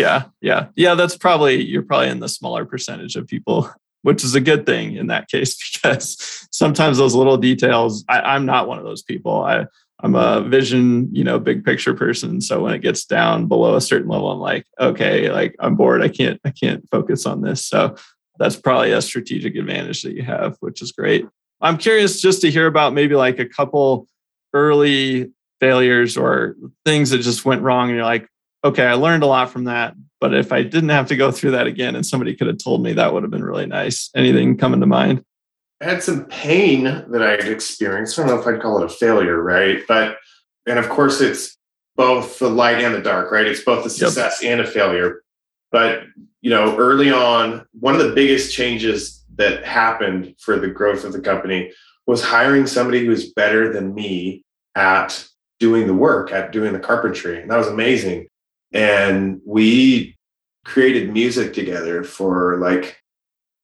yeah, 0.00 0.24
yeah, 0.40 0.68
yeah. 0.76 0.94
That's 0.94 1.16
probably 1.16 1.62
you're 1.62 1.82
probably 1.82 2.08
in 2.08 2.20
the 2.20 2.28
smaller 2.28 2.64
percentage 2.64 3.16
of 3.16 3.26
people, 3.26 3.70
which 4.02 4.24
is 4.24 4.34
a 4.34 4.40
good 4.40 4.64
thing 4.64 4.96
in 4.96 5.08
that 5.08 5.28
case 5.28 5.56
because 5.72 6.48
sometimes 6.50 6.98
those 6.98 7.14
little 7.14 7.36
details. 7.36 8.04
I, 8.08 8.20
I'm 8.20 8.46
not 8.46 8.66
one 8.66 8.78
of 8.78 8.84
those 8.84 9.02
people. 9.02 9.42
I 9.42 9.66
I'm 10.02 10.14
a 10.14 10.40
vision, 10.40 11.14
you 11.14 11.24
know, 11.24 11.38
big 11.38 11.62
picture 11.62 11.92
person. 11.92 12.40
So 12.40 12.62
when 12.62 12.72
it 12.72 12.78
gets 12.78 13.04
down 13.04 13.46
below 13.48 13.76
a 13.76 13.82
certain 13.82 14.08
level, 14.08 14.30
I'm 14.30 14.38
like, 14.38 14.66
okay, 14.80 15.30
like 15.30 15.54
I'm 15.60 15.76
bored. 15.76 16.00
I 16.00 16.08
can't, 16.08 16.40
I 16.42 16.50
can't 16.50 16.88
focus 16.90 17.26
on 17.26 17.42
this. 17.42 17.66
So 17.66 17.96
that's 18.38 18.56
probably 18.56 18.92
a 18.92 19.02
strategic 19.02 19.56
advantage 19.56 20.00
that 20.02 20.14
you 20.14 20.22
have, 20.22 20.56
which 20.60 20.80
is 20.80 20.92
great. 20.92 21.26
I'm 21.60 21.76
curious 21.76 22.22
just 22.22 22.40
to 22.40 22.50
hear 22.50 22.66
about 22.66 22.94
maybe 22.94 23.14
like 23.14 23.38
a 23.38 23.44
couple 23.44 24.06
early 24.54 25.32
failures 25.60 26.16
or 26.16 26.56
things 26.84 27.10
that 27.10 27.18
just 27.18 27.44
went 27.44 27.62
wrong. 27.62 27.88
And 27.88 27.96
you're 27.96 28.04
like, 28.04 28.28
okay, 28.64 28.86
I 28.86 28.94
learned 28.94 29.22
a 29.22 29.26
lot 29.26 29.50
from 29.50 29.64
that. 29.64 29.94
But 30.20 30.34
if 30.34 30.52
I 30.52 30.62
didn't 30.62 30.90
have 30.90 31.08
to 31.08 31.16
go 31.16 31.30
through 31.30 31.52
that 31.52 31.66
again 31.66 31.96
and 31.96 32.04
somebody 32.04 32.34
could 32.34 32.46
have 32.46 32.58
told 32.58 32.82
me, 32.82 32.92
that 32.94 33.12
would 33.12 33.22
have 33.22 33.30
been 33.30 33.44
really 33.44 33.66
nice. 33.66 34.10
Anything 34.14 34.56
coming 34.56 34.80
to 34.80 34.86
mind? 34.86 35.24
I 35.80 35.86
had 35.86 36.02
some 36.02 36.26
pain 36.26 36.84
that 36.84 37.22
I 37.22 37.34
experienced. 37.34 38.18
I 38.18 38.22
don't 38.22 38.34
know 38.34 38.40
if 38.40 38.46
I'd 38.46 38.60
call 38.60 38.82
it 38.82 38.84
a 38.84 38.88
failure, 38.88 39.42
right? 39.42 39.80
But, 39.88 40.18
and 40.66 40.78
of 40.78 40.90
course, 40.90 41.22
it's 41.22 41.56
both 41.96 42.38
the 42.38 42.50
light 42.50 42.84
and 42.84 42.94
the 42.94 43.00
dark, 43.00 43.32
right? 43.32 43.46
It's 43.46 43.64
both 43.64 43.86
a 43.86 43.90
success 43.90 44.42
yep. 44.42 44.52
and 44.52 44.60
a 44.60 44.70
failure. 44.70 45.22
But, 45.72 46.02
you 46.42 46.50
know, 46.50 46.76
early 46.76 47.10
on, 47.10 47.64
one 47.72 47.94
of 47.94 48.06
the 48.06 48.12
biggest 48.12 48.52
changes 48.52 49.24
that 49.36 49.64
happened 49.64 50.34
for 50.38 50.58
the 50.58 50.68
growth 50.68 51.04
of 51.04 51.14
the 51.14 51.20
company 51.20 51.72
was 52.06 52.22
hiring 52.22 52.66
somebody 52.66 53.06
who's 53.06 53.32
better 53.32 53.72
than 53.72 53.94
me 53.94 54.44
at 54.74 55.26
doing 55.60 55.86
the 55.86 55.94
work, 55.94 56.32
at 56.32 56.50
doing 56.50 56.72
the 56.72 56.80
carpentry. 56.80 57.40
And 57.40 57.50
that 57.50 57.58
was 57.58 57.68
amazing. 57.68 58.26
And 58.72 59.40
we 59.46 60.16
created 60.64 61.12
music 61.12 61.54
together 61.54 62.02
for 62.02 62.58
like 62.58 63.00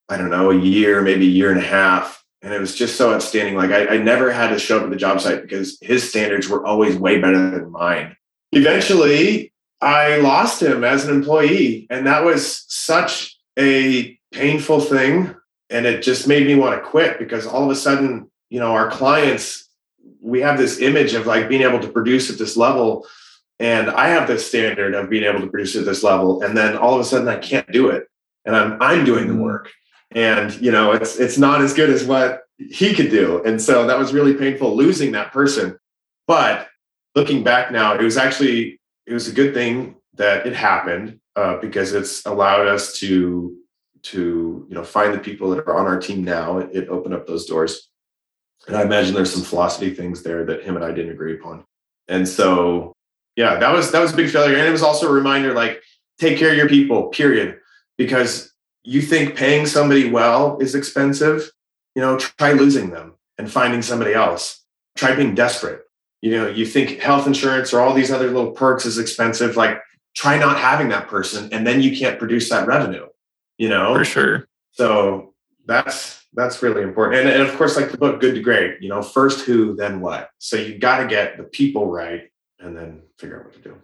I 0.09 0.17
don't 0.17 0.29
know, 0.29 0.51
a 0.51 0.57
year, 0.57 1.01
maybe 1.01 1.25
a 1.25 1.29
year 1.29 1.51
and 1.51 1.59
a 1.59 1.65
half. 1.65 2.23
And 2.41 2.53
it 2.53 2.59
was 2.59 2.75
just 2.75 2.95
so 2.95 3.13
outstanding. 3.13 3.55
Like 3.55 3.71
I, 3.71 3.95
I 3.95 3.97
never 3.97 4.31
had 4.31 4.49
to 4.49 4.59
show 4.59 4.77
up 4.77 4.83
at 4.83 4.89
the 4.89 4.95
job 4.95 5.19
site 5.19 5.41
because 5.41 5.77
his 5.81 6.07
standards 6.07 6.47
were 6.47 6.65
always 6.65 6.95
way 6.95 7.19
better 7.19 7.49
than 7.51 7.71
mine. 7.71 8.15
Eventually, 8.53 9.51
I 9.81 10.17
lost 10.17 10.61
him 10.61 10.83
as 10.83 11.05
an 11.05 11.13
employee. 11.13 11.87
And 11.89 12.07
that 12.07 12.23
was 12.23 12.65
such 12.67 13.37
a 13.59 14.17
painful 14.31 14.79
thing. 14.79 15.35
And 15.69 15.85
it 15.85 16.03
just 16.03 16.27
made 16.27 16.47
me 16.47 16.55
want 16.55 16.81
to 16.81 16.89
quit 16.89 17.19
because 17.19 17.45
all 17.45 17.65
of 17.65 17.69
a 17.69 17.75
sudden, 17.75 18.31
you 18.49 18.59
know, 18.59 18.71
our 18.71 18.89
clients, 18.89 19.66
we 20.27 20.41
have 20.41 20.57
this 20.57 20.79
image 20.79 21.13
of 21.13 21.25
like 21.25 21.49
being 21.49 21.61
able 21.61 21.79
to 21.79 21.87
produce 21.87 22.29
at 22.29 22.37
this 22.37 22.57
level. 22.57 23.07
And 23.59 23.89
I 23.89 24.09
have 24.09 24.27
this 24.27 24.47
standard 24.47 24.93
of 24.93 25.09
being 25.09 25.23
able 25.23 25.39
to 25.39 25.47
produce 25.47 25.75
at 25.75 25.85
this 25.85 26.03
level. 26.03 26.43
And 26.43 26.55
then 26.55 26.77
all 26.77 26.93
of 26.93 26.99
a 26.99 27.03
sudden 27.03 27.27
I 27.27 27.37
can't 27.37 27.71
do 27.71 27.89
it. 27.89 28.07
And 28.45 28.55
I'm 28.55 28.81
I'm 28.81 29.05
doing 29.05 29.27
the 29.27 29.33
mm. 29.33 29.41
work 29.41 29.71
and 30.11 30.53
you 30.61 30.71
know 30.71 30.91
it's 30.91 31.17
it's 31.17 31.37
not 31.37 31.61
as 31.61 31.73
good 31.73 31.89
as 31.89 32.05
what 32.05 32.43
he 32.57 32.93
could 32.93 33.09
do 33.09 33.43
and 33.43 33.61
so 33.61 33.85
that 33.85 33.99
was 33.99 34.13
really 34.13 34.33
painful 34.33 34.75
losing 34.75 35.11
that 35.11 35.31
person 35.31 35.77
but 36.27 36.67
looking 37.15 37.43
back 37.43 37.71
now 37.71 37.93
it 37.93 38.01
was 38.01 38.17
actually 38.17 38.79
it 39.05 39.13
was 39.13 39.27
a 39.27 39.33
good 39.33 39.53
thing 39.53 39.95
that 40.13 40.47
it 40.47 40.55
happened 40.55 41.19
uh, 41.35 41.57
because 41.57 41.93
it's 41.93 42.25
allowed 42.25 42.67
us 42.67 42.97
to 42.99 43.55
to 44.01 44.65
you 44.69 44.75
know 44.75 44.83
find 44.83 45.13
the 45.13 45.19
people 45.19 45.49
that 45.49 45.59
are 45.59 45.77
on 45.77 45.85
our 45.85 45.99
team 45.99 46.23
now 46.23 46.57
it, 46.59 46.69
it 46.73 46.89
opened 46.89 47.13
up 47.13 47.27
those 47.27 47.45
doors 47.45 47.86
and 48.67 48.75
i 48.75 48.81
imagine 48.81 49.13
there's 49.13 49.33
some 49.33 49.43
philosophy 49.43 49.93
things 49.93 50.23
there 50.23 50.45
that 50.45 50.63
him 50.63 50.75
and 50.75 50.85
i 50.85 50.91
didn't 50.91 51.11
agree 51.11 51.35
upon 51.35 51.63
and 52.07 52.27
so 52.27 52.93
yeah 53.35 53.57
that 53.57 53.73
was 53.73 53.91
that 53.91 54.01
was 54.01 54.13
a 54.13 54.15
big 54.15 54.29
failure 54.29 54.57
and 54.57 54.67
it 54.67 54.71
was 54.71 54.83
also 54.83 55.07
a 55.07 55.13
reminder 55.13 55.53
like 55.53 55.81
take 56.17 56.37
care 56.37 56.51
of 56.51 56.57
your 56.57 56.69
people 56.69 57.07
period 57.07 57.59
because 57.97 58.53
you 58.87 59.01
think 59.01 59.35
paying 59.35 59.65
somebody 59.65 60.09
well 60.09 60.57
is 60.59 60.73
expensive, 60.73 61.51
you 61.93 62.01
know, 62.01 62.17
try 62.17 62.53
losing 62.53 62.89
them 62.89 63.15
and 63.37 63.51
finding 63.51 63.81
somebody 63.81 64.13
else. 64.13 64.63
Try 64.95 65.13
being 65.13 65.35
desperate. 65.35 65.81
You 66.21 66.31
know, 66.31 66.47
you 66.47 66.65
think 66.65 67.01
health 67.01 67.27
insurance 67.27 67.73
or 67.73 67.81
all 67.81 67.93
these 67.93 68.11
other 68.11 68.27
little 68.31 68.51
perks 68.51 68.85
is 68.85 68.97
expensive. 68.97 69.57
Like, 69.57 69.81
try 70.15 70.37
not 70.37 70.57
having 70.57 70.87
that 70.89 71.09
person, 71.09 71.49
and 71.51 71.67
then 71.67 71.81
you 71.81 71.97
can't 71.97 72.17
produce 72.17 72.49
that 72.49 72.65
revenue. 72.65 73.07
You 73.57 73.69
know, 73.69 73.93
for 73.93 74.05
sure. 74.05 74.47
So 74.71 75.33
that's 75.65 76.25
that's 76.37 76.61
really 76.61 76.83
important. 76.83 77.21
And, 77.21 77.29
and 77.29 77.41
of 77.41 77.57
course, 77.57 77.75
like 77.75 77.91
the 77.91 77.97
book 77.97 78.21
Good 78.21 78.35
to 78.35 78.41
Great, 78.41 78.79
you 78.79 78.89
know, 78.89 79.01
first 79.01 79.45
who, 79.45 79.75
then 79.75 79.99
what. 79.99 80.29
So 80.37 80.55
you 80.55 80.77
got 80.77 80.99
to 80.99 81.07
get 81.07 81.35
the 81.35 81.43
people 81.43 81.87
right, 81.87 82.29
and 82.59 82.77
then 82.77 83.01
figure 83.17 83.39
out 83.39 83.45
what 83.45 83.53
to 83.55 83.59
do. 83.59 83.75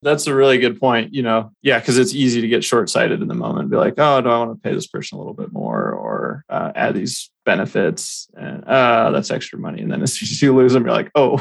That's 0.00 0.28
a 0.28 0.34
really 0.34 0.58
good 0.58 0.78
point. 0.78 1.12
You 1.12 1.22
know, 1.22 1.50
yeah, 1.60 1.80
because 1.80 1.98
it's 1.98 2.14
easy 2.14 2.40
to 2.40 2.46
get 2.46 2.62
short 2.62 2.88
sighted 2.88 3.20
in 3.20 3.26
the 3.26 3.34
moment, 3.34 3.68
be 3.68 3.76
like, 3.76 3.94
oh, 3.98 4.20
do 4.20 4.28
I 4.28 4.38
want 4.38 4.52
to 4.52 4.68
pay 4.68 4.72
this 4.72 4.86
person 4.86 5.16
a 5.16 5.18
little 5.18 5.34
bit 5.34 5.52
more 5.52 5.90
or 5.90 6.44
uh, 6.48 6.70
add 6.76 6.94
these 6.94 7.30
benefits? 7.44 8.28
And 8.34 8.64
uh, 8.64 9.10
that's 9.10 9.32
extra 9.32 9.58
money. 9.58 9.82
And 9.82 9.90
then 9.90 10.02
as 10.02 10.12
soon 10.18 10.28
as 10.28 10.40
you 10.40 10.54
lose 10.54 10.74
them, 10.74 10.84
you're 10.84 10.92
like, 10.92 11.10
oh, 11.16 11.36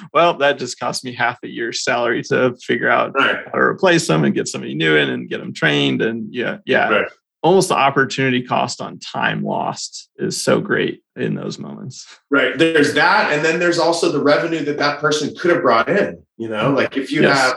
well, 0.14 0.38
that 0.38 0.58
just 0.58 0.80
cost 0.80 1.04
me 1.04 1.12
half 1.12 1.38
a 1.44 1.48
year's 1.48 1.84
salary 1.84 2.22
to 2.24 2.56
figure 2.62 2.88
out 2.88 3.12
right. 3.14 3.44
how 3.44 3.52
to 3.52 3.60
replace 3.60 4.06
them 4.06 4.24
and 4.24 4.34
get 4.34 4.48
somebody 4.48 4.72
new 4.72 4.96
in 4.96 5.10
and 5.10 5.28
get 5.28 5.40
them 5.40 5.52
trained. 5.52 6.00
And 6.00 6.34
yeah, 6.34 6.58
yeah. 6.64 6.88
Right. 6.88 7.08
Almost 7.42 7.68
the 7.68 7.76
opportunity 7.76 8.42
cost 8.42 8.80
on 8.80 8.98
time 8.98 9.44
lost 9.44 10.10
is 10.16 10.42
so 10.42 10.60
great 10.60 11.02
in 11.14 11.34
those 11.34 11.58
moments. 11.58 12.18
Right. 12.30 12.58
There's 12.58 12.94
that. 12.94 13.32
And 13.32 13.44
then 13.44 13.60
there's 13.60 13.78
also 13.78 14.10
the 14.10 14.22
revenue 14.22 14.64
that 14.64 14.78
that 14.78 14.98
person 14.98 15.34
could 15.36 15.52
have 15.52 15.62
brought 15.62 15.88
in. 15.88 16.22
You 16.36 16.48
know, 16.48 16.70
like 16.70 16.96
if 16.96 17.12
you 17.12 17.22
yes. 17.22 17.38
have 17.38 17.56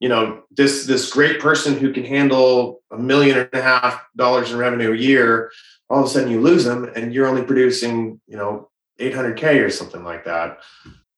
you 0.00 0.08
know 0.08 0.42
this 0.50 0.86
this 0.86 1.10
great 1.10 1.40
person 1.40 1.76
who 1.76 1.92
can 1.92 2.04
handle 2.04 2.80
a 2.90 2.98
million 2.98 3.38
and 3.38 3.48
a 3.52 3.62
half 3.62 4.04
dollars 4.16 4.52
in 4.52 4.58
revenue 4.58 4.92
a 4.92 4.96
year 4.96 5.50
all 5.90 6.00
of 6.00 6.06
a 6.06 6.08
sudden 6.08 6.30
you 6.30 6.40
lose 6.40 6.64
them 6.64 6.90
and 6.94 7.12
you're 7.12 7.26
only 7.26 7.42
producing 7.42 8.20
you 8.26 8.36
know 8.36 8.68
800k 9.00 9.64
or 9.64 9.70
something 9.70 10.04
like 10.04 10.24
that 10.24 10.58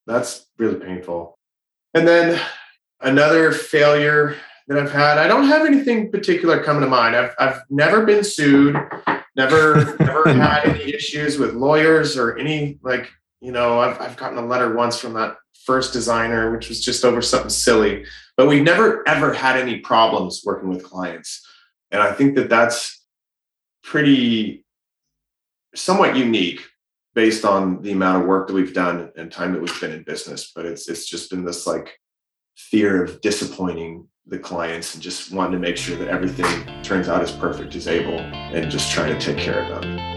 that's 0.07 0.47
really 0.59 0.79
painful 0.79 1.39
and 1.95 2.07
then 2.07 2.41
another 3.01 3.53
failure 3.53 4.37
that 4.71 4.79
i've 4.79 4.93
had. 4.93 5.19
I 5.19 5.27
don't 5.27 5.49
have 5.49 5.67
anything 5.67 6.13
particular 6.13 6.63
coming 6.63 6.83
to 6.83 6.89
mind. 6.89 7.17
I've, 7.17 7.35
I've 7.39 7.63
never 7.69 8.07
been 8.07 8.23
sued 8.23 8.77
never 9.37 9.97
never 9.99 10.33
had 10.33 10.65
any 10.65 10.95
issues 10.95 11.39
with 11.39 11.55
lawyers 11.55 12.17
or 12.17 12.39
any 12.39 12.79
like 12.83 13.11
you 13.41 13.51
know 13.51 13.81
I've, 13.81 14.01
I've 14.01 14.17
gotten 14.17 14.39
a 14.39 14.47
letter 14.47 14.75
once 14.75 14.97
from 14.97 15.15
that 15.15 15.37
first 15.65 15.93
designer 15.93 16.53
which 16.53 16.69
was 16.69 16.83
just 16.83 17.05
over 17.05 17.21
something 17.21 17.51
silly. 17.51 18.05
But 18.37 18.47
we've 18.47 18.63
never 18.63 19.07
ever 19.09 19.35
had 19.35 19.57
any 19.57 19.81
problems 19.81 20.43
working 20.47 20.69
with 20.69 20.85
clients. 20.85 21.45
And 21.91 22.01
i 22.01 22.13
think 22.13 22.37
that 22.37 22.49
that's 22.49 23.05
pretty 23.83 24.65
somewhat 25.75 26.17
unique 26.17 26.61
based 27.17 27.45
on 27.45 27.83
the 27.83 27.91
amount 27.91 28.23
of 28.23 28.29
work 28.29 28.47
that 28.47 28.55
we've 28.55 28.73
done 28.73 29.11
and 29.17 29.33
time 29.33 29.53
that 29.53 29.61
we've 29.61 29.81
been 29.81 29.91
in 29.91 30.05
business. 30.05 30.53
But 30.55 30.65
it's 30.65 30.89
it's 30.89 31.07
just 31.07 31.29
been 31.31 31.45
this 31.45 31.67
like 31.67 31.99
fear 32.57 33.03
of 33.03 33.21
disappointing 33.21 34.07
the 34.31 34.39
clients 34.39 34.95
and 34.95 35.03
just 35.03 35.33
wanting 35.33 35.53
to 35.53 35.59
make 35.59 35.77
sure 35.77 35.97
that 35.97 36.07
everything 36.07 36.65
turns 36.83 37.09
out 37.09 37.21
as 37.21 37.33
perfect 37.33 37.75
as 37.75 37.89
able 37.89 38.21
and 38.21 38.71
just 38.71 38.93
trying 38.93 39.13
to 39.13 39.21
take 39.21 39.37
care 39.37 39.65
of 39.65 39.83
them 39.83 40.11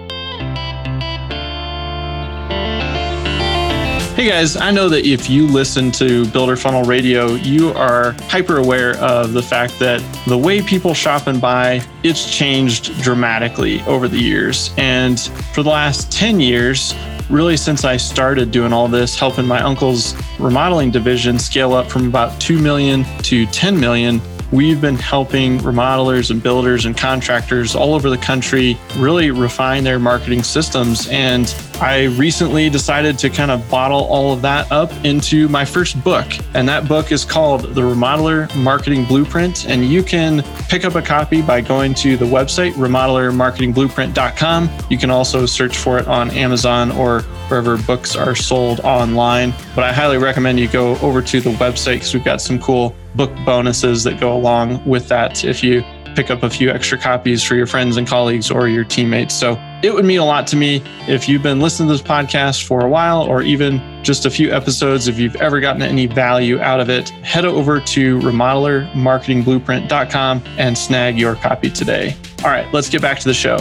Hey 4.16 4.30
guys, 4.30 4.56
I 4.56 4.70
know 4.70 4.90
that 4.90 5.08
if 5.08 5.28
you 5.28 5.48
listen 5.48 5.92
to 5.94 6.28
Builder 6.28 6.56
Funnel 6.56 6.84
Radio, 6.84 7.34
you 7.34 7.72
are 7.72 8.12
hyper 8.30 8.58
aware 8.58 8.96
of 8.98 9.34
the 9.34 9.42
fact 9.42 9.80
that 9.80 10.02
the 10.28 10.38
way 10.38 10.62
people 10.62 10.94
shop 10.94 11.26
and 11.26 11.42
buy, 11.42 11.84
it's 12.04 12.32
changed 12.32 13.02
dramatically 13.02 13.82
over 13.82 14.08
the 14.08 14.20
years. 14.20 14.72
And 14.78 15.20
for 15.54 15.64
the 15.64 15.72
last 15.72 16.12
10 16.12 16.40
years, 16.40 16.94
really 17.30 17.58
since 17.58 17.84
I 17.84 17.98
started 17.98 18.52
doing 18.52 18.74
all 18.74 18.88
this, 18.88 19.18
helping 19.18 19.46
my 19.46 19.62
uncle's 19.62 20.16
remodeling 20.40 20.92
division 20.92 21.40
scale 21.40 21.74
up 21.74 21.90
from 21.90 22.08
about 22.08 22.40
2 22.42 22.60
million 22.60 23.04
to 23.24 23.46
10 23.48 23.80
million, 23.80 24.22
We've 24.54 24.80
been 24.80 24.98
helping 24.98 25.58
remodelers 25.62 26.30
and 26.30 26.42
builders 26.42 26.86
and 26.86 26.96
contractors 26.96 27.74
all 27.74 27.96
over 27.96 28.12
the 28.12 28.20
country 28.20 28.78
really 28.98 29.32
refine 29.32 29.84
their 29.84 29.98
marketing 29.98 30.44
systems. 30.44 31.08
And 31.08 31.48
I 31.82 32.06
recently 32.18 32.70
decided 32.70 33.18
to 33.20 33.30
kind 33.30 33.52
of 33.52 33.70
bottle 33.70 34.06
all 34.06 34.32
of 34.32 34.42
that 34.44 34.72
up 34.72 34.92
into 35.04 35.48
my 35.50 35.66
first 35.66 36.02
book. 36.04 36.26
And 36.54 36.68
that 36.70 36.88
book 36.88 37.12
is 37.12 37.26
called 37.26 37.74
The 37.76 37.82
Remodeler 37.82 38.56
Marketing 38.56 39.06
Blueprint. 39.06 39.68
And 39.68 39.86
you 39.86 40.04
can 40.04 40.44
pick 40.70 40.86
up 40.86 40.96
a 40.96 41.02
copy 41.02 41.42
by 41.42 41.62
going 41.62 41.94
to 41.96 42.16
the 42.16 42.26
website, 42.26 42.74
remodelermarketingblueprint.com. 42.74 44.70
You 44.90 44.98
can 44.98 45.10
also 45.10 45.46
search 45.46 45.78
for 45.78 45.98
it 45.98 46.08
on 46.08 46.32
Amazon 46.32 46.92
or 46.92 47.22
wherever 47.50 47.78
books 47.78 48.16
are 48.16 48.36
sold 48.36 48.80
online. 48.82 49.54
But 49.76 49.84
I 49.84 49.92
highly 49.92 50.18
recommend 50.18 50.60
you 50.60 50.68
go 50.68 50.98
over 51.00 51.22
to 51.22 51.42
the 51.42 51.52
website 51.52 51.96
because 51.96 52.14
we've 52.14 52.24
got 52.24 52.42
some 52.42 52.60
cool 52.60 52.96
book 53.16 53.32
bonuses 53.46 54.04
that 54.04 54.20
go 54.20 54.36
along 54.36 54.84
with 54.86 55.08
that 55.10 55.44
if 55.44 55.64
you 55.64 55.84
pick 56.16 56.30
up 56.30 56.44
a 56.44 56.50
few 56.50 56.70
extra 56.70 56.98
copies 56.98 57.44
for 57.44 57.56
your 57.56 57.68
friends 57.68 57.98
and 57.98 58.08
colleagues 58.08 58.52
or 58.52 58.68
your 58.68 58.84
teammates. 58.84 59.34
So 59.34 59.56
it 59.84 59.94
would 59.94 60.06
mean 60.06 60.20
a 60.20 60.26
lot 60.26 60.48
to 60.48 60.56
me 60.56 60.82
if 61.08 61.30
you've 61.30 61.44
been 61.44 61.60
listening 61.60 61.90
to 61.90 61.94
this 61.94 62.02
podcast 62.02 62.66
for 62.66 62.84
a 62.86 62.90
while 62.90 63.22
or 63.22 63.44
even 63.44 63.82
just 64.04 64.26
a 64.26 64.30
few 64.30 64.50
episodes. 64.52 65.10
If 65.10 65.20
you've 65.20 65.36
ever 65.36 65.60
gotten 65.60 65.82
any 65.82 66.06
value 66.08 66.62
out 66.62 66.80
of 66.80 66.90
it, 66.90 67.10
head 67.10 67.44
over 67.46 67.82
to 67.82 68.20
remodelermarketingblueprint.com 68.20 70.44
and 70.58 70.78
snag 70.78 71.20
your 71.20 71.36
copy 71.36 71.70
today. 71.70 72.16
All 72.44 72.50
right, 72.50 72.66
let's 72.74 72.88
get 72.90 73.02
back 73.02 73.20
to 73.20 73.26
the 73.26 73.34
show. 73.34 73.58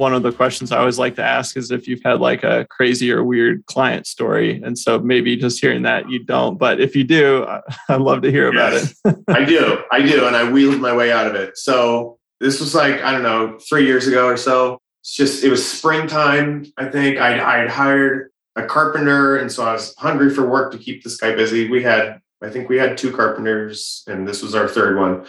One 0.00 0.14
of 0.14 0.22
the 0.22 0.32
questions 0.32 0.72
I 0.72 0.78
always 0.78 0.98
like 0.98 1.14
to 1.16 1.22
ask 1.22 1.58
is 1.58 1.70
if 1.70 1.86
you've 1.86 2.02
had 2.02 2.20
like 2.20 2.42
a 2.42 2.66
crazy 2.70 3.12
or 3.12 3.22
weird 3.22 3.66
client 3.66 4.06
story. 4.06 4.60
And 4.62 4.78
so 4.78 4.98
maybe 4.98 5.36
just 5.36 5.60
hearing 5.60 5.82
that 5.82 6.08
you 6.08 6.24
don't, 6.24 6.56
but 6.56 6.80
if 6.80 6.96
you 6.96 7.04
do, 7.04 7.46
I'd 7.88 8.00
love 8.00 8.22
to 8.22 8.30
hear 8.30 8.48
about 8.48 8.72
it. 8.72 8.94
I 9.28 9.44
do. 9.44 9.82
I 9.92 10.00
do. 10.00 10.26
And 10.26 10.34
I 10.34 10.50
wheeled 10.50 10.80
my 10.80 10.96
way 10.96 11.12
out 11.12 11.26
of 11.26 11.34
it. 11.34 11.58
So 11.58 12.18
this 12.40 12.60
was 12.60 12.74
like, 12.74 13.02
I 13.02 13.12
don't 13.12 13.22
know, 13.22 13.58
three 13.68 13.84
years 13.84 14.06
ago 14.06 14.26
or 14.26 14.38
so. 14.38 14.78
It's 15.02 15.14
just, 15.14 15.44
it 15.44 15.50
was 15.50 15.70
springtime. 15.70 16.64
I 16.78 16.88
think 16.88 17.18
I'd, 17.18 17.38
I'd 17.38 17.68
hired 17.68 18.30
a 18.56 18.64
carpenter. 18.64 19.36
And 19.36 19.52
so 19.52 19.64
I 19.64 19.72
was 19.74 19.94
hungry 19.98 20.30
for 20.30 20.48
work 20.48 20.72
to 20.72 20.78
keep 20.78 21.04
this 21.04 21.18
guy 21.18 21.34
busy. 21.34 21.68
We 21.68 21.82
had, 21.82 22.22
I 22.42 22.48
think 22.48 22.70
we 22.70 22.78
had 22.78 22.96
two 22.96 23.14
carpenters 23.14 24.02
and 24.06 24.26
this 24.26 24.42
was 24.42 24.54
our 24.54 24.66
third 24.66 24.96
one. 24.96 25.26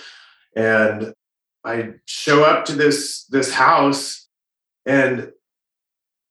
And 0.55 1.13
I 1.65 1.95
show 2.05 2.45
up 2.45 2.63
to 2.65 2.73
this, 2.73 3.25
this 3.25 3.53
house 3.53 4.20
and 4.85 5.31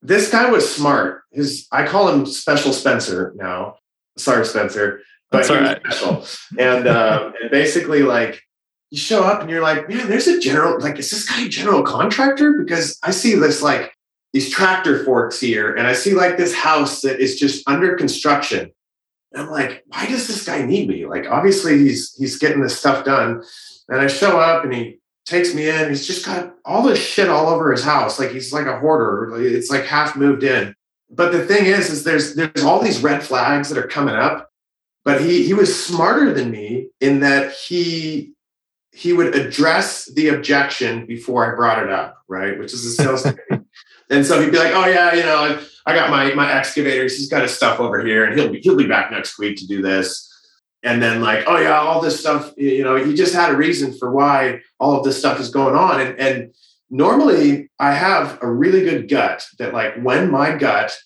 this 0.03 0.31
guy 0.31 0.51
was 0.51 0.73
smart. 0.73 1.23
His, 1.31 1.67
I 1.71 1.87
call 1.87 2.09
him 2.09 2.27
Special 2.27 2.73
Spencer 2.73 3.33
now. 3.37 3.77
Sorry, 4.17 4.45
Spencer 4.45 5.01
but 5.31 5.47
That's 5.47 5.49
he 5.49 5.55
right. 5.55 5.81
special. 5.81 6.27
And 6.59 6.89
um, 6.89 7.33
and 7.41 7.51
basically, 7.51 8.03
like 8.03 8.43
you 8.91 8.99
show 8.99 9.23
up 9.23 9.41
and 9.41 9.49
you're 9.49 9.63
like, 9.63 9.89
man, 9.89 10.09
there's 10.09 10.27
a 10.27 10.41
general. 10.41 10.81
Like, 10.81 10.99
is 10.99 11.11
this 11.11 11.29
guy 11.29 11.47
a 11.47 11.49
general 11.49 11.83
contractor? 11.83 12.63
Because 12.63 12.99
I 13.03 13.13
see 13.13 13.35
this 13.37 13.63
like 13.63 13.93
these 14.33 14.51
tractor 14.51 15.05
forks 15.05 15.41
here, 15.41 15.75
and 15.75 15.87
I 15.87 15.93
see 15.93 16.15
like 16.15 16.37
this 16.37 16.55
house 16.55 17.03
that 17.03 17.21
is 17.21 17.39
just 17.39 17.69
under 17.69 17.95
construction. 17.95 18.73
And 19.33 19.43
I'm 19.43 19.51
like, 19.51 19.85
why 19.87 20.07
does 20.07 20.27
this 20.27 20.45
guy 20.45 20.63
need 20.63 20.89
me? 20.89 21.07
Like, 21.07 21.27
obviously 21.31 21.79
he's 21.79 22.15
he's 22.17 22.39
getting 22.39 22.61
this 22.61 22.79
stuff 22.79 23.05
done. 23.05 23.43
And 23.89 24.01
I 24.01 24.07
show 24.07 24.39
up 24.39 24.65
and 24.65 24.73
he 24.73 25.00
takes 25.31 25.55
me 25.55 25.69
in. 25.69 25.89
He's 25.89 26.07
just 26.07 26.27
got 26.27 26.55
all 26.65 26.83
this 26.83 26.99
shit 26.99 27.29
all 27.29 27.47
over 27.47 27.73
his 27.73 27.85
house. 27.85 28.19
Like 28.19 28.31
he's 28.31 28.53
like 28.53 28.67
a 28.67 28.79
hoarder. 28.79 29.41
It's 29.41 29.71
like 29.71 29.85
half 29.85 30.17
moved 30.17 30.43
in. 30.43 30.75
But 31.09 31.33
the 31.33 31.45
thing 31.45 31.67
is, 31.67 31.91
is 31.91 32.05
there's 32.05 32.35
there's 32.35 32.65
all 32.65 32.83
these 32.83 33.03
red 33.03 33.23
flags 33.23 33.69
that 33.69 33.79
are 33.79 33.89
coming 33.89 34.15
up 34.15 34.51
but 35.05 35.21
he 35.23 35.45
he 35.45 35.55
was 35.55 35.85
smarter 35.85 36.33
than 36.33 36.51
me 36.51 36.89
in 37.01 37.21
that 37.21 37.53
he 37.53 38.33
he 38.93 39.13
would 39.13 39.35
address 39.35 40.07
the 40.07 40.29
objection 40.29 41.07
before 41.07 41.51
I 41.51 41.55
brought 41.55 41.83
it 41.83 41.91
up, 41.91 42.23
right? 42.29 42.59
Which 42.59 42.73
is 42.73 42.85
a 42.85 42.91
sales 42.91 43.23
technique. 43.25 43.63
And 44.11 44.27
so 44.27 44.41
he'd 44.41 44.51
be 44.51 44.59
like, 44.59 44.75
"Oh 44.75 44.87
yeah, 44.87 45.15
you 45.15 45.23
know, 45.23 45.37
I, 45.37 45.91
I 45.91 45.95
got 45.95 46.11
my 46.11 46.35
my 46.35 46.53
excavators. 46.53 47.17
He's 47.17 47.29
got 47.29 47.43
his 47.43 47.55
stuff 47.55 47.81
over 47.81 48.05
here, 48.05 48.25
and 48.25 48.39
he'll 48.39 48.51
be 48.51 48.61
he'll 48.61 48.77
be 48.77 48.87
back 48.87 49.11
next 49.11 49.39
week 49.39 49.57
to 49.59 49.67
do 49.67 49.81
this." 49.81 50.27
And 50.83 51.03
then 51.03 51.21
like, 51.21 51.45
"Oh 51.47 51.59
yeah, 51.59 51.79
all 51.79 52.01
this 52.01 52.19
stuff. 52.19 52.53
You 52.57 52.85
know, 52.85 52.97
he 52.97 53.15
just 53.15 53.35
had 53.35 53.51
a 53.51 53.57
reason 53.57 53.93
for 53.97 54.11
why 54.11 54.61
all 54.79 54.97
of 54.97 55.05
this 55.05 55.19
stuff 55.19 55.39
is 55.39 55.51
going 55.51 55.77
on." 55.77 56.01
And 56.01 56.19
and 56.19 56.55
normally 56.89 57.71
I 57.79 57.93
have 57.93 58.39
a 58.43 58.51
really 58.51 58.83
good 58.83 59.09
gut 59.09 59.47
that 59.59 59.75
like 59.75 60.01
when 60.03 60.31
my 60.31 60.57
gut 60.57 60.97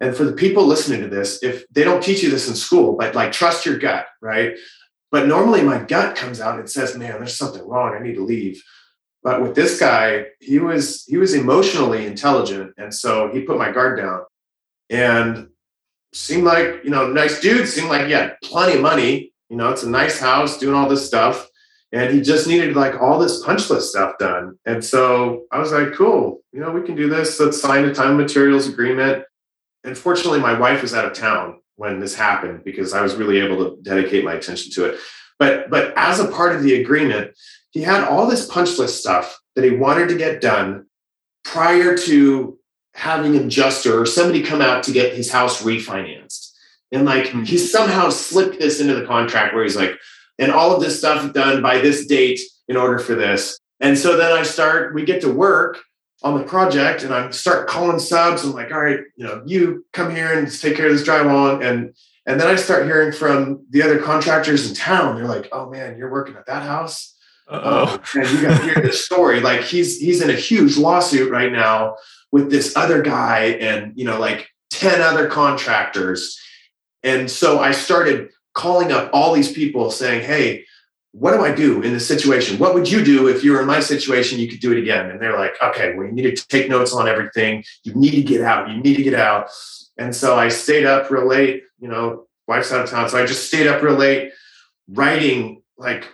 and 0.00 0.16
for 0.16 0.24
the 0.24 0.32
people 0.32 0.66
listening 0.66 1.00
to 1.02 1.08
this, 1.08 1.42
if 1.42 1.64
they 1.68 1.84
don't 1.84 2.02
teach 2.02 2.22
you 2.22 2.30
this 2.30 2.48
in 2.48 2.54
school, 2.54 2.96
but 2.96 3.14
like 3.14 3.32
trust 3.32 3.64
your 3.64 3.78
gut, 3.78 4.06
right? 4.20 4.56
But 5.10 5.28
normally 5.28 5.62
my 5.62 5.78
gut 5.78 6.16
comes 6.16 6.40
out 6.40 6.58
and 6.58 6.68
says, 6.68 6.96
man, 6.96 7.12
there's 7.18 7.36
something 7.36 7.66
wrong. 7.66 7.94
I 7.94 8.02
need 8.02 8.16
to 8.16 8.24
leave. 8.24 8.62
But 9.22 9.40
with 9.40 9.54
this 9.54 9.78
guy, 9.78 10.26
he 10.40 10.58
was 10.58 11.04
he 11.04 11.16
was 11.16 11.34
emotionally 11.34 12.06
intelligent. 12.06 12.74
And 12.76 12.92
so 12.92 13.30
he 13.32 13.42
put 13.42 13.58
my 13.58 13.72
guard 13.72 13.98
down 13.98 14.22
and 14.90 15.48
seemed 16.14 16.44
like, 16.44 16.82
you 16.84 16.90
know, 16.90 17.08
nice 17.08 17.40
dude, 17.40 17.68
seemed 17.68 17.88
like 17.88 18.06
he 18.06 18.12
had 18.12 18.36
plenty 18.42 18.76
of 18.76 18.82
money. 18.82 19.32
You 19.50 19.56
know, 19.56 19.70
it's 19.70 19.82
a 19.82 19.90
nice 19.90 20.18
house, 20.18 20.58
doing 20.58 20.74
all 20.74 20.88
this 20.88 21.06
stuff. 21.06 21.48
And 21.92 22.12
he 22.12 22.20
just 22.20 22.48
needed 22.48 22.74
like 22.74 23.00
all 23.00 23.18
this 23.18 23.44
punch 23.44 23.70
list 23.70 23.90
stuff 23.90 24.18
done. 24.18 24.58
And 24.64 24.84
so 24.84 25.44
I 25.52 25.58
was 25.58 25.70
like, 25.70 25.92
cool, 25.92 26.42
you 26.52 26.60
know, 26.60 26.72
we 26.72 26.82
can 26.82 26.96
do 26.96 27.08
this. 27.08 27.38
Let's 27.38 27.60
sign 27.60 27.84
a 27.84 27.94
time 27.94 28.16
materials 28.16 28.66
agreement 28.66 29.24
unfortunately 29.84 30.40
my 30.40 30.58
wife 30.58 30.82
was 30.82 30.94
out 30.94 31.04
of 31.04 31.12
town 31.12 31.60
when 31.76 32.00
this 32.00 32.14
happened 32.14 32.64
because 32.64 32.92
i 32.92 33.02
was 33.02 33.14
really 33.14 33.38
able 33.38 33.56
to 33.56 33.80
dedicate 33.82 34.24
my 34.24 34.34
attention 34.34 34.72
to 34.72 34.86
it 34.86 34.98
but 35.38 35.70
but 35.70 35.92
as 35.96 36.18
a 36.18 36.28
part 36.28 36.54
of 36.54 36.62
the 36.62 36.80
agreement 36.80 37.30
he 37.70 37.82
had 37.82 38.04
all 38.04 38.26
this 38.26 38.48
punch 38.48 38.78
list 38.78 39.00
stuff 39.00 39.38
that 39.54 39.64
he 39.64 39.76
wanted 39.76 40.08
to 40.08 40.16
get 40.16 40.40
done 40.40 40.86
prior 41.44 41.96
to 41.96 42.58
having 42.94 43.36
an 43.36 43.46
adjuster 43.46 44.00
or 44.00 44.06
somebody 44.06 44.42
come 44.42 44.60
out 44.60 44.82
to 44.84 44.92
get 44.92 45.14
his 45.14 45.30
house 45.30 45.62
refinanced 45.62 46.52
and 46.92 47.04
like 47.04 47.28
Hmm. 47.28 47.42
he 47.42 47.58
somehow 47.58 48.08
slipped 48.08 48.58
this 48.58 48.80
into 48.80 48.94
the 48.94 49.06
contract 49.06 49.54
where 49.54 49.64
he's 49.64 49.76
like 49.76 49.98
and 50.38 50.52
all 50.52 50.74
of 50.74 50.80
this 50.82 50.98
stuff 50.98 51.32
done 51.32 51.62
by 51.62 51.78
this 51.78 52.06
date 52.06 52.40
in 52.68 52.76
order 52.76 52.98
for 52.98 53.14
this 53.14 53.58
and 53.80 53.98
so 53.98 54.16
then 54.16 54.32
i 54.32 54.42
start 54.42 54.94
we 54.94 55.04
get 55.04 55.20
to 55.20 55.32
work 55.32 55.78
on 56.24 56.38
the 56.38 56.44
project 56.44 57.02
and 57.04 57.12
I 57.12 57.30
start 57.30 57.68
calling 57.68 57.98
subs. 57.98 58.44
I'm 58.44 58.54
like, 58.54 58.72
all 58.72 58.80
right, 58.80 59.00
you 59.14 59.26
know, 59.26 59.42
you 59.44 59.84
come 59.92 60.10
here 60.10 60.36
and 60.36 60.50
take 60.50 60.74
care 60.74 60.86
of 60.86 60.92
this 60.92 61.06
drywall. 61.06 61.62
And 61.62 61.94
and 62.26 62.40
then 62.40 62.48
I 62.48 62.56
start 62.56 62.86
hearing 62.86 63.12
from 63.12 63.66
the 63.68 63.82
other 63.82 63.98
contractors 64.00 64.66
in 64.66 64.74
town. 64.74 65.16
They're 65.16 65.26
like, 65.26 65.50
oh 65.52 65.68
man, 65.68 65.98
you're 65.98 66.10
working 66.10 66.34
at 66.36 66.46
that 66.46 66.62
house. 66.62 67.13
Oh, 67.48 68.00
and 68.14 68.28
you 68.30 68.42
got 68.42 68.58
to 68.58 68.64
hear 68.64 68.82
this 68.82 69.04
story. 69.04 69.40
Like 69.40 69.62
he's 69.62 69.98
he's 69.98 70.20
in 70.20 70.30
a 70.30 70.34
huge 70.34 70.76
lawsuit 70.76 71.30
right 71.30 71.52
now 71.52 71.96
with 72.32 72.50
this 72.50 72.76
other 72.76 73.02
guy 73.02 73.56
and 73.60 73.92
you 73.96 74.04
know, 74.04 74.18
like 74.18 74.48
10 74.70 75.00
other 75.00 75.28
contractors. 75.28 76.38
And 77.02 77.30
so 77.30 77.60
I 77.60 77.70
started 77.72 78.30
calling 78.54 78.92
up 78.92 79.10
all 79.12 79.32
these 79.32 79.52
people 79.52 79.90
saying, 79.90 80.24
hey, 80.24 80.64
what 81.12 81.32
do 81.32 81.44
I 81.44 81.54
do 81.54 81.80
in 81.82 81.92
this 81.92 82.08
situation? 82.08 82.58
What 82.58 82.74
would 82.74 82.90
you 82.90 83.04
do 83.04 83.28
if 83.28 83.44
you 83.44 83.52
were 83.52 83.60
in 83.60 83.66
my 83.66 83.78
situation? 83.78 84.40
You 84.40 84.48
could 84.48 84.58
do 84.58 84.72
it 84.72 84.78
again. 84.78 85.10
And 85.10 85.20
they're 85.20 85.38
like, 85.38 85.54
okay, 85.62 85.94
well, 85.94 86.06
you 86.06 86.12
need 86.12 86.36
to 86.36 86.48
take 86.48 86.68
notes 86.68 86.92
on 86.92 87.06
everything. 87.06 87.62
You 87.84 87.94
need 87.94 88.12
to 88.12 88.22
get 88.22 88.40
out. 88.40 88.68
You 88.68 88.78
need 88.78 88.96
to 88.96 89.02
get 89.04 89.14
out. 89.14 89.48
And 89.96 90.14
so 90.14 90.36
I 90.36 90.48
stayed 90.48 90.86
up 90.86 91.10
real 91.10 91.28
late, 91.28 91.62
you 91.78 91.88
know, 91.88 92.26
wife's 92.48 92.72
out 92.72 92.82
of 92.82 92.90
town. 92.90 93.08
So 93.08 93.22
I 93.22 93.26
just 93.26 93.46
stayed 93.46 93.68
up 93.68 93.80
real 93.80 93.94
late 93.94 94.32
writing 94.88 95.62
like 95.78 96.08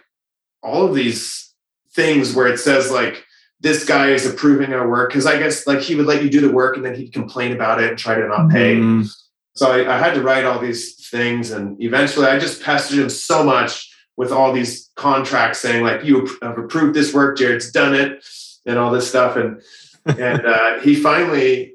all 0.62 0.87
of 0.87 0.94
these 0.94 1.53
things 1.92 2.35
where 2.35 2.46
it 2.46 2.59
says 2.59 2.90
like, 2.90 3.25
this 3.62 3.85
guy 3.85 4.09
is 4.09 4.25
approving 4.25 4.73
our 4.73 4.88
work. 4.88 5.12
Cause 5.12 5.27
I 5.27 5.38
guess 5.38 5.66
like 5.66 5.81
he 5.81 5.94
would 5.94 6.07
let 6.07 6.23
you 6.23 6.31
do 6.31 6.40
the 6.40 6.51
work 6.53 6.77
and 6.77 6.87
then 6.87 6.94
he'd 6.94 7.12
complain 7.12 7.53
about 7.53 7.83
it 7.83 7.90
and 7.90 7.99
try 7.99 8.14
to 8.14 8.27
not 8.27 8.51
pay. 8.51 8.77
Mm, 8.77 9.07
So 9.55 9.70
I, 9.70 9.96
I 9.96 9.99
had 9.99 10.14
to 10.14 10.23
write 10.23 10.46
all 10.46 10.59
these 10.59 11.09
things. 11.11 11.51
And 11.51 11.81
eventually 11.83 12.27
I 12.27 12.38
just 12.38 12.62
pestered 12.62 12.99
him 12.99 13.11
so 13.11 13.44
much 13.44 13.90
with 14.20 14.33
all 14.33 14.53
these 14.53 14.90
contracts 14.96 15.61
saying 15.61 15.83
like 15.83 16.05
you 16.05 16.27
have 16.42 16.59
approved 16.59 16.94
this 16.94 17.14
work 17.14 17.38
jared's 17.38 17.70
done 17.70 17.94
it 17.94 18.23
and 18.66 18.79
all 18.79 18.90
this 18.90 19.09
stuff 19.09 19.35
and 19.35 19.62
and 20.05 20.44
uh, 20.44 20.79
he 20.81 20.94
finally 20.94 21.73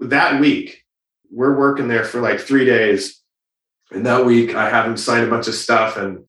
that 0.00 0.40
week 0.40 0.84
we're 1.30 1.56
working 1.56 1.86
there 1.86 2.02
for 2.02 2.20
like 2.20 2.40
three 2.40 2.64
days 2.64 3.22
and 3.92 4.04
that 4.04 4.26
week 4.26 4.56
i 4.56 4.68
have 4.68 4.86
him 4.86 4.96
sign 4.96 5.22
a 5.22 5.30
bunch 5.30 5.46
of 5.46 5.54
stuff 5.54 5.96
and 5.96 6.24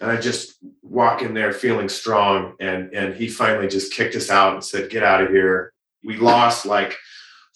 and 0.00 0.10
i 0.10 0.16
just 0.16 0.56
walk 0.82 1.22
in 1.22 1.34
there 1.34 1.52
feeling 1.52 1.88
strong 1.88 2.54
and 2.60 2.92
and 2.92 3.14
he 3.14 3.28
finally 3.28 3.68
just 3.68 3.92
kicked 3.92 4.14
us 4.14 4.30
out 4.30 4.54
and 4.54 4.64
said 4.64 4.90
get 4.90 5.02
out 5.02 5.22
of 5.22 5.30
here. 5.30 5.72
We 6.04 6.16
lost 6.16 6.66
like 6.66 6.96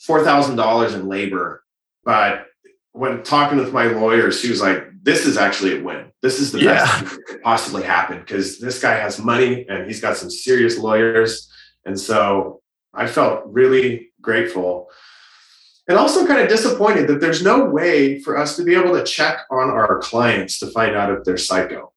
$4000 0.09 0.94
in 0.94 1.09
labor 1.09 1.62
but 2.05 2.46
when 2.92 3.22
talking 3.22 3.59
with 3.59 3.72
my 3.72 3.85
lawyer 3.85 4.33
she 4.33 4.50
was 4.50 4.61
like 4.61 4.87
this 5.03 5.24
is 5.26 5.37
actually 5.38 5.79
a 5.79 5.83
win. 5.83 6.12
This 6.22 6.40
is 6.40 6.53
the 6.53 6.62
best 6.62 6.87
Yeah. 6.87 6.98
thing 7.09 7.09
that 7.18 7.26
could 7.26 7.42
possibly 7.42 7.83
happen 7.83 8.18
because 8.18 8.59
this 8.59 8.81
guy 8.83 8.94
has 8.96 9.18
money 9.18 9.66
and 9.68 9.87
he's 9.87 10.00
got 10.00 10.16
some 10.16 10.31
serious 10.31 10.79
lawyers. 10.79 11.50
And 11.87 11.98
so 11.98 12.61
i 12.92 13.07
felt 13.07 13.42
really 13.46 14.11
grateful 14.20 14.88
and 15.88 15.96
also 15.96 16.26
kind 16.26 16.40
of 16.40 16.48
disappointed 16.48 17.07
that 17.09 17.20
there's 17.20 17.42
no 17.42 17.64
way 17.64 18.20
for 18.20 18.37
us 18.37 18.57
to 18.57 18.64
be 18.64 18.74
able 18.74 18.92
to 18.94 19.05
check 19.05 19.40
on 19.50 19.70
our 19.70 19.98
clients 20.00 20.59
to 20.59 20.66
find 20.72 20.94
out 20.96 21.11
if 21.12 21.22
they're 21.24 21.37
psycho 21.38 21.89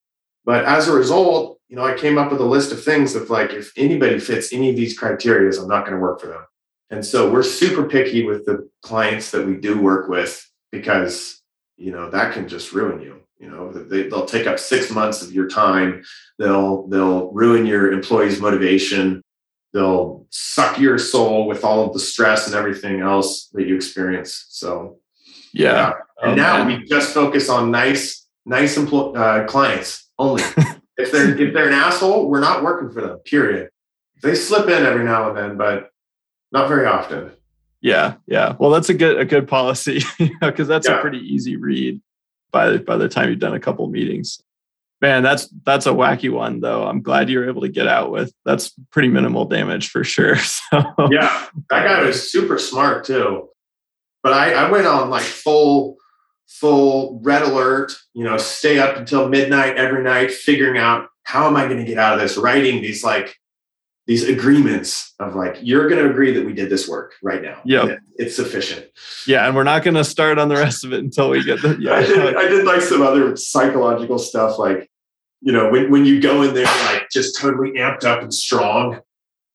but 0.45 0.65
as 0.65 0.87
a 0.87 0.93
result 0.93 1.59
you 1.69 1.75
know 1.75 1.85
i 1.85 1.93
came 1.93 2.17
up 2.17 2.31
with 2.31 2.41
a 2.41 2.45
list 2.45 2.71
of 2.71 2.83
things 2.83 3.15
of 3.15 3.29
like 3.29 3.51
if 3.51 3.71
anybody 3.77 4.19
fits 4.19 4.53
any 4.53 4.69
of 4.69 4.75
these 4.75 4.97
criteria 4.97 5.49
i'm 5.59 5.67
not 5.67 5.85
going 5.85 5.93
to 5.95 6.01
work 6.01 6.19
for 6.19 6.27
them. 6.27 6.45
And 6.89 7.03
so 7.03 7.31
we're 7.31 7.41
super 7.41 7.85
picky 7.89 8.23
with 8.23 8.45
the 8.45 8.69
clients 8.83 9.31
that 9.31 9.47
we 9.47 9.55
do 9.55 9.81
work 9.81 10.09
with 10.09 10.47
because 10.71 11.41
you 11.75 11.91
know 11.91 12.09
that 12.11 12.33
can 12.33 12.47
just 12.47 12.71
ruin 12.71 13.01
you 13.01 13.23
you 13.43 13.49
know? 13.49 13.71
They, 13.73 14.03
they'll 14.03 14.25
take 14.25 14.47
up 14.47 14.57
six 14.57 14.89
months 14.89 15.21
of 15.21 15.33
your 15.33 15.49
time. 15.49 16.03
They'll 16.39 16.87
they'll 16.87 17.29
ruin 17.31 17.65
your 17.65 17.91
employees 17.91 18.39
motivation. 18.39 19.21
They'll 19.73 20.25
suck 20.29 20.79
your 20.79 20.97
soul 20.97 21.45
with 21.47 21.63
all 21.65 21.85
of 21.85 21.93
the 21.93 21.99
stress 21.99 22.47
and 22.47 22.55
everything 22.55 23.01
else 23.01 23.49
that 23.53 23.67
you 23.67 23.75
experience 23.75 24.45
so. 24.49 24.99
Yeah. 25.53 25.93
and 26.21 26.31
Oh, 26.31 26.35
now 26.35 26.63
man. 26.63 26.79
we 26.81 26.85
just 26.85 27.13
focus 27.13 27.49
on 27.49 27.69
nice 27.69 28.27
nice 28.45 28.77
empl- 28.77 29.15
uh, 29.17 29.45
clients 29.45 30.02
only 30.19 30.43
if 30.97 31.11
they're 31.11 31.37
if 31.39 31.53
they're 31.53 31.67
an 31.67 31.73
asshole 31.73 32.29
we're 32.29 32.39
not 32.39 32.63
working 32.63 32.89
for 32.89 33.01
them 33.01 33.17
period 33.19 33.69
they 34.21 34.35
slip 34.35 34.69
in 34.69 34.85
every 34.85 35.03
now 35.03 35.29
and 35.29 35.37
then 35.37 35.57
but 35.57 35.91
not 36.51 36.67
very 36.67 36.85
often 36.85 37.31
Yeah, 37.81 38.15
yeah. 38.27 38.55
Well, 38.57 38.69
that's 38.69 38.87
a 38.87 38.93
good 38.93 39.19
a 39.19 39.25
good 39.25 39.45
policy 39.45 40.03
because 40.41 40.69
that's 40.69 40.87
a 40.87 41.01
pretty 41.01 41.19
easy 41.19 41.57
read 41.57 42.01
by 42.49 42.77
by 42.77 42.95
the 42.95 43.09
time 43.09 43.29
you've 43.29 43.39
done 43.39 43.55
a 43.55 43.59
couple 43.59 43.85
meetings. 43.89 44.41
Man, 45.01 45.21
that's 45.21 45.49
that's 45.65 45.85
a 45.85 45.91
wacky 45.91 46.31
one 46.31 46.61
though. 46.61 46.87
I'm 46.87 47.01
glad 47.01 47.29
you 47.29 47.39
were 47.39 47.49
able 47.49 47.61
to 47.61 47.67
get 47.67 47.87
out 47.89 48.09
with. 48.09 48.31
That's 48.45 48.73
pretty 48.89 49.09
minimal 49.09 49.43
damage 49.43 49.89
for 49.89 50.05
sure. 50.05 50.37
So 50.71 50.79
yeah, 51.11 51.47
that 51.69 51.85
guy 51.85 52.03
was 52.03 52.31
super 52.31 52.57
smart 52.57 53.03
too. 53.03 53.49
But 54.23 54.31
I, 54.31 54.53
I 54.53 54.71
went 54.71 54.87
on 54.87 55.09
like 55.09 55.23
full 55.23 55.97
full 56.59 57.19
red 57.23 57.41
alert. 57.41 57.93
You 58.13 58.23
know, 58.23 58.37
stay 58.37 58.79
up 58.79 58.97
until 58.97 59.29
midnight 59.29 59.77
every 59.77 60.03
night, 60.03 60.31
figuring 60.31 60.77
out 60.77 61.09
how 61.23 61.47
am 61.47 61.55
I 61.55 61.65
going 61.65 61.79
to 61.79 61.85
get 61.85 61.97
out 61.97 62.13
of 62.13 62.19
this. 62.19 62.37
Writing 62.37 62.81
these 62.81 63.03
like 63.03 63.35
these 64.05 64.27
agreements 64.27 65.13
of 65.19 65.35
like 65.35 65.57
you're 65.61 65.87
going 65.87 66.03
to 66.03 66.09
agree 66.09 66.33
that 66.33 66.45
we 66.45 66.53
did 66.53 66.69
this 66.69 66.87
work 66.87 67.13
right 67.23 67.41
now. 67.41 67.61
Yeah, 67.63 67.95
it's 68.17 68.35
sufficient. 68.35 68.85
Yeah, 69.25 69.47
and 69.47 69.55
we're 69.55 69.63
not 69.63 69.83
going 69.83 69.95
to 69.95 70.03
start 70.03 70.37
on 70.37 70.49
the 70.49 70.55
rest 70.55 70.83
of 70.83 70.93
it 70.93 70.99
until 70.99 71.29
we 71.29 71.43
get 71.43 71.61
the. 71.61 71.77
Yeah, 71.79 71.93
I 71.93 72.05
did, 72.05 72.35
I 72.35 72.47
did 72.47 72.65
like 72.65 72.81
some 72.81 73.01
other 73.01 73.35
psychological 73.35 74.19
stuff, 74.19 74.59
like 74.59 74.89
you 75.41 75.51
know 75.51 75.69
when 75.69 75.89
when 75.89 76.05
you 76.05 76.21
go 76.21 76.43
in 76.43 76.53
there 76.53 76.65
like 76.65 77.09
just 77.11 77.39
totally 77.39 77.71
amped 77.73 78.03
up 78.03 78.21
and 78.21 78.33
strong, 78.33 78.99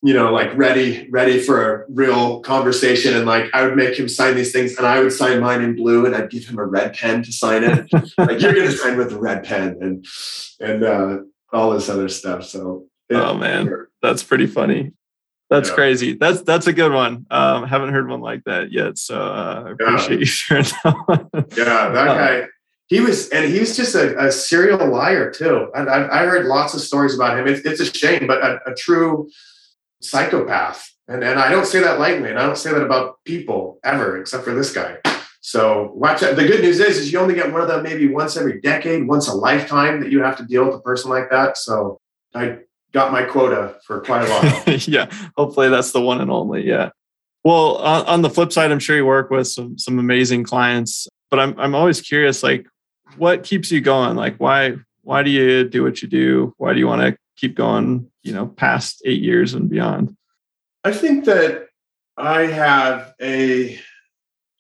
you 0.03 0.15
know, 0.15 0.33
like 0.33 0.57
ready 0.57 1.09
ready 1.11 1.41
for 1.41 1.75
a 1.75 1.85
real 1.91 2.41
conversation, 2.41 3.17
and 3.17 3.27
like 3.27 3.51
I 3.53 3.65
would 3.65 3.77
make 3.77 3.99
him 3.99 4.09
sign 4.09 4.37
these 4.37 4.53
things, 4.53 4.77
and 4.77 4.87
I 4.87 5.01
would 5.01 5.13
sign 5.13 5.41
mine 5.41 5.63
in 5.63 5.77
blue, 5.77 6.07
and 6.07 6.15
I'd 6.15 6.31
give 6.31 6.47
him 6.47 6.59
a 6.59 6.65
red 6.65 6.95
pen 6.95 7.23
to 7.23 7.33
sign 7.33 7.65
it. 7.65 7.93
like 8.19 8.41
you're 8.41 8.55
going 8.55 8.71
to 8.71 8.77
sign 8.77 8.97
with 8.97 9.13
a 9.13 9.19
red 9.19 9.45
pen, 9.45 9.77
and 9.81 10.07
and 10.61 10.85
uh, 10.85 11.19
all 11.53 11.71
this 11.71 11.89
other 11.89 12.09
stuff. 12.09 12.45
So. 12.45 12.87
oh 13.11 13.35
man 13.35 13.89
that's 14.03 14.23
pretty 14.23 14.47
funny. 14.47 14.93
That's 15.51 15.71
yeah. 15.71 15.75
crazy. 15.75 16.15
That's 16.15 16.43
that's 16.43 16.67
a 16.67 16.73
good 16.73 16.93
one. 16.93 17.27
Um, 17.31 17.65
haven't 17.67 17.93
heard 17.93 18.09
one 18.09 18.21
like 18.21 18.45
that 18.45 18.71
yet, 18.71 18.99
so 18.99 19.19
uh, 19.19 19.65
I 19.67 19.71
appreciate 19.71 20.17
yeah. 20.17 20.19
you 20.19 20.25
sharing 20.27 20.65
that 20.65 20.95
one. 21.07 21.29
Yeah, 21.57 21.89
that 21.89 22.09
uh, 22.09 22.15
guy. 22.15 22.47
He 22.89 23.01
was, 23.01 23.29
and 23.31 23.51
he 23.51 23.61
was 23.61 23.77
just 23.77 23.95
a, 23.95 24.19
a 24.19 24.33
serial 24.33 24.87
liar 24.91 25.31
too. 25.31 25.69
And 25.75 25.91
I, 25.91 26.09
I, 26.23 26.25
heard 26.25 26.47
lots 26.47 26.73
of 26.73 26.81
stories 26.81 27.15
about 27.15 27.39
him. 27.39 27.47
It's, 27.47 27.61
it's 27.67 27.81
a 27.81 27.85
shame, 27.85 28.27
but 28.27 28.43
a, 28.43 28.61
a 28.71 28.75
true 28.75 29.29
psychopath. 30.01 30.91
And 31.09 31.25
and 31.25 31.39
I 31.39 31.49
don't 31.51 31.67
say 31.67 31.81
that 31.81 31.99
lightly, 31.99 32.29
and 32.29 32.39
I 32.39 32.45
don't 32.45 32.59
say 32.59 32.73
that 32.73 32.83
about 32.83 33.25
people 33.25 33.79
ever, 33.83 34.21
except 34.21 34.45
for 34.45 34.55
this 34.55 34.73
guy. 34.73 34.99
So 35.41 35.93
watch 35.95 36.23
out. 36.23 36.37
The 36.37 36.47
good 36.47 36.61
news 36.61 36.79
is, 36.79 36.99
is 36.99 37.13
you 37.13 37.19
only 37.19 37.35
get 37.35 37.51
one 37.51 37.63
of 37.63 37.69
them 37.69 37.83
maybe 37.83 38.09
once 38.09 38.37
every 38.37 38.61
decade, 38.61 39.09
once 39.09 39.29
a 39.29 39.35
lifetime 39.35 40.01
that 40.01 40.11
you 40.11 40.23
have 40.23 40.37
to 40.37 40.45
deal 40.45 40.67
with 40.67 40.75
a 40.75 40.81
person 40.81 41.11
like 41.11 41.31
that. 41.31 41.57
So 41.57 41.99
I 42.35 42.59
got 42.93 43.13
my 43.13 43.23
quota 43.23 43.77
for 43.87 44.01
quite 44.01 44.27
a 44.27 44.29
while. 44.29 44.77
yeah, 44.87 45.11
hopefully 45.37 45.71
that's 45.71 45.93
the 45.93 46.03
one 46.03 46.21
and 46.21 46.31
only. 46.31 46.67
Yeah. 46.67 46.91
Well, 47.45 47.77
on, 47.77 48.05
on, 48.07 48.23
the 48.23 48.29
flip 48.29 48.53
side, 48.53 48.71
I'm 48.71 48.79
sure 48.79 48.97
you 48.97 49.07
work 49.07 49.31
with 49.31 49.47
some 49.47 49.79
some 49.79 49.99
amazing 49.99 50.45
clients, 50.45 51.09
but 51.31 51.41
I'm 51.41 51.59
I'm 51.59 51.75
always 51.75 52.03
curious, 52.03 52.43
like, 52.43 52.67
what 53.17 53.43
keeps 53.43 53.71
you 53.71 53.81
going? 53.81 54.17
Like, 54.17 54.37
why 54.37 54.77
why 55.09 55.23
do 55.23 55.31
you 55.31 55.67
do 55.67 55.83
what 55.83 56.03
you 56.03 56.09
do? 56.09 56.55
Why 56.59 56.75
do 56.75 56.79
you 56.79 56.87
want 56.87 57.01
to 57.01 57.17
keep 57.39 57.57
going? 57.57 58.11
You 58.25 58.35
know, 58.35 58.47
past 58.47 59.01
eight 59.07 59.23
years 59.23 59.55
and 59.55 59.71
beyond. 59.71 60.15
I 60.85 60.93
think 60.93 61.25
that 61.25 61.69
I 62.19 62.43
have 62.43 63.15
a 63.19 63.81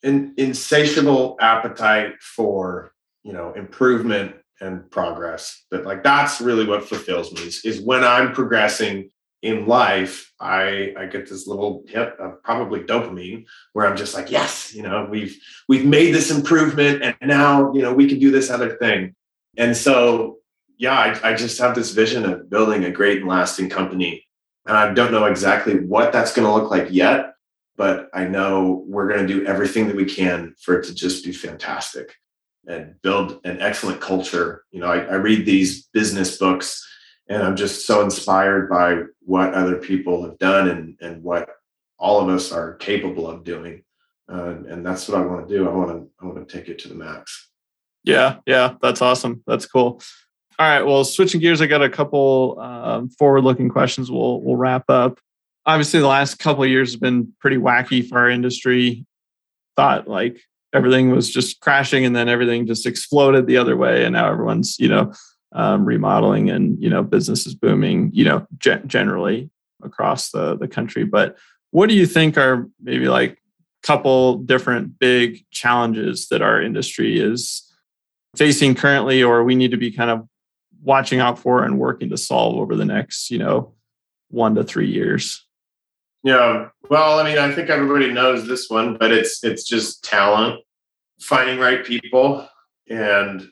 an 0.02 0.32
insatiable 0.38 1.36
appetite 1.38 2.14
for 2.22 2.92
you 3.24 3.34
know 3.34 3.52
improvement 3.52 4.36
and 4.58 4.90
progress. 4.90 5.66
But 5.70 5.84
like 5.84 6.02
that's 6.02 6.40
really 6.40 6.64
what 6.64 6.88
fulfills 6.88 7.30
me 7.30 7.42
is, 7.42 7.62
is 7.66 7.82
when 7.82 8.02
I'm 8.02 8.32
progressing 8.32 9.10
in 9.42 9.66
life, 9.66 10.32
I 10.40 10.94
I 10.96 11.04
get 11.06 11.28
this 11.28 11.46
little 11.46 11.84
hit 11.86 12.18
of 12.18 12.42
probably 12.42 12.80
dopamine 12.80 13.44
where 13.74 13.86
I'm 13.86 13.98
just 13.98 14.14
like, 14.14 14.30
yes, 14.30 14.74
you 14.74 14.82
know, 14.82 15.06
we've 15.10 15.36
we've 15.68 15.84
made 15.84 16.14
this 16.14 16.30
improvement 16.30 17.02
and 17.02 17.16
now, 17.22 17.70
you 17.74 17.82
know, 17.82 17.92
we 17.92 18.08
can 18.08 18.18
do 18.18 18.30
this 18.30 18.48
other 18.48 18.78
thing. 18.78 19.14
And 19.58 19.76
so 19.76 20.37
yeah, 20.78 20.98
I, 20.98 21.30
I 21.30 21.34
just 21.34 21.58
have 21.58 21.74
this 21.74 21.90
vision 21.90 22.24
of 22.24 22.48
building 22.48 22.84
a 22.84 22.90
great 22.90 23.18
and 23.18 23.28
lasting 23.28 23.68
company. 23.68 24.24
And 24.66 24.76
I 24.76 24.94
don't 24.94 25.12
know 25.12 25.24
exactly 25.24 25.80
what 25.80 26.12
that's 26.12 26.32
going 26.32 26.46
to 26.46 26.54
look 26.54 26.70
like 26.70 26.88
yet, 26.90 27.34
but 27.76 28.08
I 28.14 28.24
know 28.24 28.84
we're 28.86 29.08
going 29.08 29.26
to 29.26 29.34
do 29.34 29.46
everything 29.46 29.88
that 29.88 29.96
we 29.96 30.04
can 30.04 30.54
for 30.60 30.78
it 30.78 30.86
to 30.86 30.94
just 30.94 31.24
be 31.24 31.32
fantastic 31.32 32.14
and 32.66 32.94
build 33.02 33.40
an 33.44 33.60
excellent 33.60 34.00
culture. 34.00 34.64
You 34.70 34.80
know, 34.80 34.86
I, 34.86 34.98
I 34.98 35.14
read 35.14 35.46
these 35.46 35.86
business 35.86 36.38
books 36.38 36.86
and 37.28 37.42
I'm 37.42 37.56
just 37.56 37.86
so 37.86 38.02
inspired 38.02 38.70
by 38.70 39.02
what 39.20 39.54
other 39.54 39.76
people 39.76 40.22
have 40.24 40.38
done 40.38 40.68
and, 40.68 40.96
and 41.00 41.22
what 41.22 41.48
all 41.98 42.20
of 42.20 42.28
us 42.28 42.52
are 42.52 42.74
capable 42.74 43.28
of 43.28 43.42
doing. 43.42 43.82
Uh, 44.30 44.56
and 44.68 44.84
that's 44.84 45.08
what 45.08 45.18
I 45.18 45.24
want 45.24 45.48
to 45.48 45.54
do. 45.54 45.68
I 45.68 45.72
want 45.72 45.90
to 45.90 46.10
I 46.20 46.26
want 46.26 46.46
to 46.46 46.58
take 46.58 46.68
it 46.68 46.78
to 46.80 46.88
the 46.88 46.94
max. 46.94 47.50
Yeah, 48.04 48.36
yeah, 48.46 48.74
that's 48.80 49.00
awesome. 49.00 49.42
That's 49.46 49.66
cool. 49.66 50.02
All 50.58 50.66
right. 50.66 50.82
Well, 50.82 51.04
switching 51.04 51.40
gears, 51.40 51.60
I 51.60 51.66
got 51.66 51.82
a 51.82 51.88
couple 51.88 52.58
um, 52.60 53.10
forward-looking 53.10 53.68
questions. 53.68 54.10
We'll 54.10 54.40
we'll 54.40 54.56
wrap 54.56 54.84
up. 54.88 55.20
Obviously, 55.66 56.00
the 56.00 56.08
last 56.08 56.38
couple 56.38 56.64
of 56.64 56.70
years 56.70 56.92
have 56.92 57.00
been 57.00 57.32
pretty 57.40 57.58
wacky 57.58 58.06
for 58.06 58.18
our 58.18 58.28
industry. 58.28 59.06
Thought 59.76 60.08
like 60.08 60.40
everything 60.72 61.10
was 61.10 61.30
just 61.30 61.60
crashing 61.60 62.04
and 62.04 62.14
then 62.14 62.28
everything 62.28 62.66
just 62.66 62.86
exploded 62.86 63.46
the 63.46 63.56
other 63.56 63.76
way 63.76 64.04
and 64.04 64.12
now 64.12 64.30
everyone's 64.30 64.76
you 64.78 64.88
know 64.88 65.12
um, 65.52 65.84
remodeling 65.84 66.50
and 66.50 66.82
you 66.82 66.90
know 66.90 67.02
business 67.02 67.46
is 67.46 67.54
booming 67.54 68.10
you 68.12 68.24
know 68.24 68.46
ge- 68.58 68.84
generally 68.86 69.50
across 69.82 70.30
the 70.30 70.56
the 70.56 70.68
country 70.68 71.04
but 71.04 71.36
what 71.70 71.88
do 71.88 71.94
you 71.94 72.06
think 72.06 72.36
are 72.36 72.68
maybe 72.82 73.08
like 73.08 73.32
a 73.32 73.36
couple 73.86 74.38
different 74.38 74.98
big 74.98 75.44
challenges 75.50 76.28
that 76.28 76.42
our 76.42 76.60
industry 76.60 77.18
is 77.18 77.64
facing 78.36 78.74
currently 78.74 79.22
or 79.22 79.44
we 79.44 79.54
need 79.54 79.70
to 79.70 79.76
be 79.76 79.90
kind 79.90 80.10
of 80.10 80.28
watching 80.82 81.20
out 81.20 81.38
for 81.38 81.64
and 81.64 81.78
working 81.78 82.10
to 82.10 82.16
solve 82.16 82.56
over 82.56 82.76
the 82.76 82.84
next 82.84 83.30
you 83.30 83.38
know 83.38 83.72
one 84.30 84.54
to 84.54 84.62
three 84.62 84.90
years 84.90 85.46
yeah. 86.24 86.68
Well, 86.90 87.18
I 87.18 87.24
mean, 87.24 87.38
I 87.38 87.52
think 87.52 87.70
everybody 87.70 88.12
knows 88.12 88.46
this 88.46 88.68
one, 88.68 88.96
but 88.96 89.12
it's 89.12 89.42
it's 89.44 89.64
just 89.64 90.02
talent, 90.04 90.60
finding 91.20 91.58
right 91.58 91.84
people, 91.84 92.46
and 92.88 93.48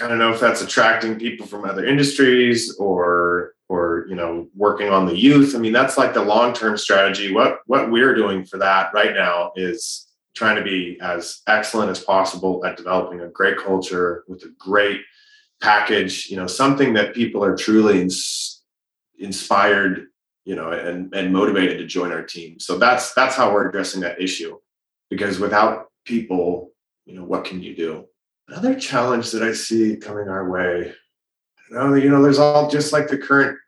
I 0.00 0.08
don't 0.08 0.18
know 0.18 0.32
if 0.32 0.40
that's 0.40 0.62
attracting 0.62 1.18
people 1.18 1.46
from 1.46 1.64
other 1.64 1.84
industries 1.84 2.76
or 2.78 3.54
or 3.68 4.06
you 4.08 4.14
know 4.14 4.48
working 4.54 4.90
on 4.90 5.06
the 5.06 5.16
youth. 5.16 5.56
I 5.56 5.58
mean, 5.58 5.72
that's 5.72 5.98
like 5.98 6.14
the 6.14 6.22
long 6.22 6.52
term 6.52 6.76
strategy. 6.76 7.32
What 7.32 7.60
what 7.66 7.90
we're 7.90 8.14
doing 8.14 8.44
for 8.44 8.58
that 8.58 8.92
right 8.94 9.14
now 9.14 9.52
is 9.56 10.06
trying 10.34 10.56
to 10.56 10.62
be 10.62 10.98
as 11.02 11.40
excellent 11.48 11.90
as 11.90 11.98
possible 11.98 12.64
at 12.64 12.76
developing 12.76 13.20
a 13.20 13.28
great 13.28 13.58
culture 13.58 14.22
with 14.28 14.44
a 14.44 14.54
great 14.56 15.00
package. 15.60 16.28
You 16.30 16.36
know, 16.36 16.46
something 16.46 16.94
that 16.94 17.14
people 17.14 17.44
are 17.44 17.56
truly 17.56 18.00
ins- 18.00 18.62
inspired 19.18 20.08
you 20.48 20.54
know, 20.54 20.70
and 20.70 21.14
and 21.14 21.30
motivated 21.30 21.76
to 21.76 21.84
join 21.84 22.10
our 22.10 22.22
team. 22.22 22.58
So 22.58 22.78
that's 22.78 23.12
that's 23.12 23.36
how 23.36 23.52
we're 23.52 23.68
addressing 23.68 24.00
that 24.00 24.18
issue. 24.18 24.56
Because 25.10 25.38
without 25.38 25.88
people, 26.06 26.70
you 27.04 27.14
know, 27.14 27.24
what 27.24 27.44
can 27.44 27.62
you 27.62 27.76
do? 27.76 28.06
Another 28.48 28.74
challenge 28.74 29.30
that 29.32 29.42
I 29.42 29.52
see 29.52 29.96
coming 29.96 30.26
our 30.26 30.48
way, 30.48 30.94
you 31.68 31.76
know, 31.76 31.94
you 31.94 32.08
know, 32.08 32.22
there's 32.22 32.38
all 32.38 32.70
just 32.70 32.94
like 32.94 33.08
the 33.08 33.18
current 33.18 33.58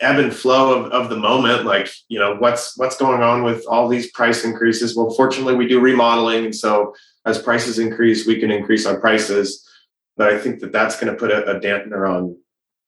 ebb 0.00 0.18
and 0.18 0.34
flow 0.34 0.84
of, 0.84 0.92
of 0.92 1.08
the 1.08 1.16
moment. 1.16 1.64
Like, 1.64 1.88
you 2.08 2.18
know, 2.18 2.36
what's 2.36 2.76
what's 2.76 2.98
going 2.98 3.22
on 3.22 3.42
with 3.42 3.64
all 3.66 3.88
these 3.88 4.12
price 4.12 4.44
increases? 4.44 4.94
Well, 4.94 5.14
fortunately, 5.16 5.54
we 5.54 5.66
do 5.66 5.80
remodeling, 5.80 6.44
and 6.44 6.54
so 6.54 6.94
as 7.24 7.40
prices 7.40 7.78
increase, 7.78 8.26
we 8.26 8.38
can 8.38 8.50
increase 8.50 8.84
our 8.84 9.00
prices. 9.00 9.66
But 10.16 10.32
I 10.32 10.38
think 10.38 10.60
that 10.60 10.72
that's 10.72 11.00
going 11.00 11.12
to 11.12 11.18
put 11.18 11.30
a, 11.30 11.56
a 11.56 11.60
dampener 11.60 12.08
on 12.08 12.36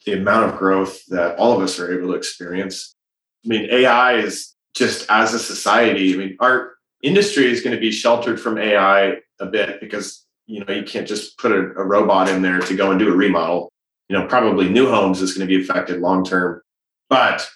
the 0.04 0.12
amount 0.14 0.50
of 0.50 0.58
growth 0.58 1.04
that 1.06 1.37
all 1.37 1.56
of 1.56 1.62
us 1.62 1.78
are 1.78 1.96
able 1.96 2.08
to 2.08 2.14
experience 2.14 2.94
I 3.44 3.48
mean, 3.48 3.68
AI 3.70 4.14
is 4.14 4.54
just 4.74 5.06
as 5.10 5.34
a 5.34 5.38
society, 5.38 6.14
I 6.14 6.16
mean, 6.16 6.37
our 6.40 6.72
industry 7.02 7.50
is 7.50 7.60
going 7.60 7.74
to 7.74 7.80
be 7.80 7.90
sheltered 7.90 8.40
from 8.40 8.58
AI 8.58 9.18
a 9.38 9.46
bit 9.46 9.80
because, 9.80 10.24
you 10.46 10.64
know, 10.64 10.72
you 10.72 10.82
can't 10.82 11.06
just 11.06 11.37
put 11.38 11.52
a, 11.52 11.58
a 11.58 11.84
robot 11.84 12.28
in 12.28 12.42
there 12.42 12.60
to 12.60 12.76
go 12.76 12.90
and 12.90 12.98
do 12.98 13.12
a 13.12 13.16
remodel. 13.16 13.70
You 14.08 14.18
know, 14.18 14.26
probably 14.26 14.68
new 14.68 14.88
homes 14.88 15.20
is 15.20 15.34
going 15.34 15.46
to 15.46 15.56
be 15.56 15.62
affected 15.62 16.00
long 16.00 16.24
term, 16.24 16.62
but 17.08 17.48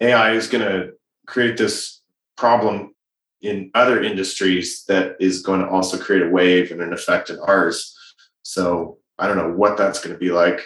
AI 0.00 0.32
is 0.32 0.48
going 0.48 0.64
to 0.64 0.92
create 1.26 1.56
this 1.56 2.02
problem 2.36 2.94
in 3.40 3.70
other 3.74 4.02
industries 4.02 4.84
that 4.84 5.16
is 5.20 5.42
going 5.42 5.60
to 5.60 5.68
also 5.68 5.98
create 5.98 6.22
a 6.22 6.28
wave 6.28 6.70
and 6.70 6.80
an 6.80 6.92
effect 6.92 7.30
in 7.30 7.38
ours. 7.40 7.96
So 8.42 8.98
I 9.18 9.26
don't 9.26 9.36
know 9.36 9.52
what 9.52 9.76
that's 9.76 10.00
going 10.00 10.14
to 10.14 10.18
be 10.18 10.30
like, 10.30 10.60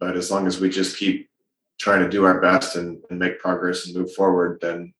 but 0.00 0.16
as 0.16 0.30
long 0.30 0.46
as 0.46 0.60
we 0.60 0.70
just 0.70 0.96
keep 0.96 1.28
trying 1.78 2.02
to 2.02 2.08
do 2.08 2.24
our 2.24 2.40
best 2.40 2.76
and, 2.76 3.02
and 3.10 3.18
make 3.18 3.38
progress 3.38 3.86
and 3.86 3.96
move 3.96 4.12
forward, 4.14 4.58
then 4.60 4.94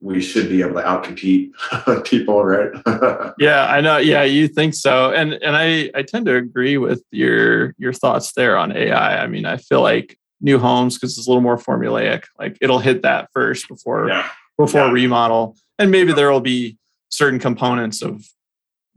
we 0.00 0.20
should 0.20 0.48
be 0.48 0.60
able 0.62 0.74
to 0.74 0.82
outcompete 0.82 2.04
people, 2.04 2.44
right? 2.44 2.70
yeah, 3.38 3.66
I 3.66 3.80
know. 3.80 3.96
Yeah, 3.96 4.22
you 4.22 4.46
think 4.46 4.74
so, 4.74 5.12
and 5.12 5.32
and 5.32 5.56
I 5.56 5.90
I 5.94 6.02
tend 6.02 6.26
to 6.26 6.36
agree 6.36 6.78
with 6.78 7.02
your 7.10 7.74
your 7.78 7.92
thoughts 7.92 8.32
there 8.32 8.56
on 8.56 8.76
AI. 8.76 9.22
I 9.22 9.26
mean, 9.26 9.44
I 9.44 9.56
feel 9.56 9.82
like 9.82 10.16
new 10.40 10.58
homes 10.58 10.94
because 10.94 11.18
it's 11.18 11.26
a 11.26 11.30
little 11.30 11.42
more 11.42 11.56
formulaic. 11.56 12.24
Like 12.38 12.56
it'll 12.60 12.78
hit 12.78 13.02
that 13.02 13.28
first 13.32 13.66
before 13.66 14.08
yeah. 14.08 14.28
before 14.56 14.86
yeah. 14.86 14.92
remodel, 14.92 15.56
and 15.78 15.90
maybe 15.90 16.12
there 16.12 16.30
will 16.30 16.40
be 16.40 16.78
certain 17.08 17.40
components 17.40 18.02
of 18.02 18.24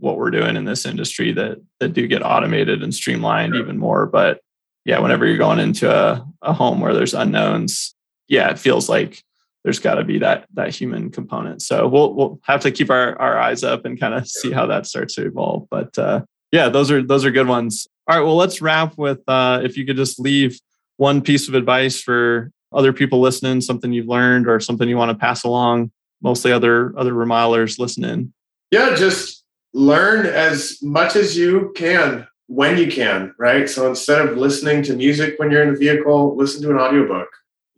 what 0.02 0.18
we're 0.18 0.32
doing 0.32 0.58
in 0.58 0.66
this 0.66 0.86
industry 0.86 1.32
that 1.32 1.58
that 1.80 1.94
do 1.94 2.08
get 2.08 2.26
automated 2.26 2.84
and 2.84 2.94
streamlined 2.94 3.54
sure. 3.54 3.64
even 3.64 3.78
more. 3.78 4.06
But 4.06 4.42
yeah, 4.84 5.00
whenever 5.00 5.26
you're 5.26 5.38
going 5.38 5.60
into 5.60 5.90
a, 5.90 6.26
a 6.42 6.54
home 6.54 6.82
where 6.82 6.94
there's 6.94 7.14
unknowns, 7.14 7.96
yeah, 8.28 8.50
it 8.50 8.60
feels 8.60 8.90
like 8.90 9.24
there's 9.64 9.80
got 9.80 9.96
to 9.96 10.04
be 10.04 10.18
that 10.20 10.48
that 10.54 10.74
human 10.74 11.12
component. 11.12 11.62
So 11.62 11.88
we'll 11.88 12.14
we'll 12.14 12.40
have 12.44 12.62
to 12.62 12.72
keep 12.72 12.90
our, 12.90 13.20
our 13.22 13.38
eyes 13.38 13.64
up 13.64 13.86
and 13.86 14.00
kind 14.00 14.14
of 14.14 14.28
see 14.28 14.52
how 14.52 14.66
that 14.68 14.88
starts 14.88 15.16
to 15.16 15.26
evolve. 15.26 15.68
But 15.70 15.98
uh, 15.98 16.22
yeah, 16.52 16.70
those 16.70 16.90
are 16.90 17.04
those 17.04 17.24
are 17.26 17.32
good 17.32 17.48
ones. 17.48 17.88
All 18.08 18.18
right, 18.18 18.26
well, 18.26 18.36
let's 18.36 18.62
wrap 18.62 18.98
with 18.98 19.22
uh, 19.28 19.62
if 19.64 19.78
you 19.78 19.86
could 19.86 19.98
just 19.98 20.20
leave 20.20 20.60
one 20.98 21.22
piece 21.22 21.48
of 21.48 21.54
advice 21.54 22.02
for 22.02 22.52
other 22.74 22.92
people 22.92 23.22
listening, 23.22 23.62
something 23.62 23.94
you've 23.94 24.08
learned 24.08 24.48
or 24.48 24.60
something 24.60 24.90
you 24.90 24.98
want 24.98 25.10
to 25.10 25.18
pass 25.18 25.44
along, 25.44 25.92
mostly 26.22 26.52
other 26.52 26.98
other 26.98 27.14
remodelers 27.14 27.78
listening. 27.78 28.34
Yeah, 28.72 28.96
just 28.96 29.40
learn 29.74 30.26
as 30.26 30.80
much 30.82 31.16
as 31.16 31.38
you 31.38 31.72
can 31.76 32.28
when 32.48 32.78
you 32.78 32.92
can, 32.92 33.34
right? 33.40 33.70
So 33.70 33.88
instead 33.88 34.28
of 34.28 34.38
listening 34.38 34.84
to 34.84 34.96
music 34.96 35.36
when 35.38 35.52
you're 35.52 35.64
in 35.64 35.74
the 35.74 35.80
vehicle, 35.80 36.36
listen 36.36 36.62
to 36.64 36.72
an 36.72 36.78
audiobook 36.78 37.30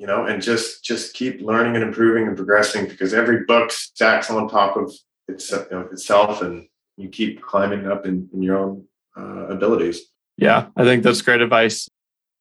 you 0.04 0.08
know, 0.08 0.26
and 0.26 0.42
just 0.42 0.84
just 0.84 1.14
keep 1.14 1.42
learning 1.42 1.76
and 1.76 1.84
improving 1.84 2.28
and 2.28 2.36
progressing 2.36 2.88
because 2.88 3.14
every 3.14 3.46
book 3.46 3.72
stacks 3.72 4.30
on 4.30 4.50
top 4.50 4.76
of 4.76 4.94
its, 5.28 5.50
you 5.50 5.66
know, 5.72 5.88
itself, 5.92 6.42
and 6.42 6.68
you 6.98 7.10
keep 7.10 7.42
climbing 7.42 7.88
up 7.88 8.06
in, 8.06 8.30
in 8.34 8.42
your 8.42 8.58
own 8.58 8.86
uh, 9.18 9.48
abilities. 9.48 10.02
Yeah, 10.38 10.68
I 10.76 10.84
think 10.84 11.04
that's 11.04 11.22
great 11.22 11.42
advice. 11.42 11.90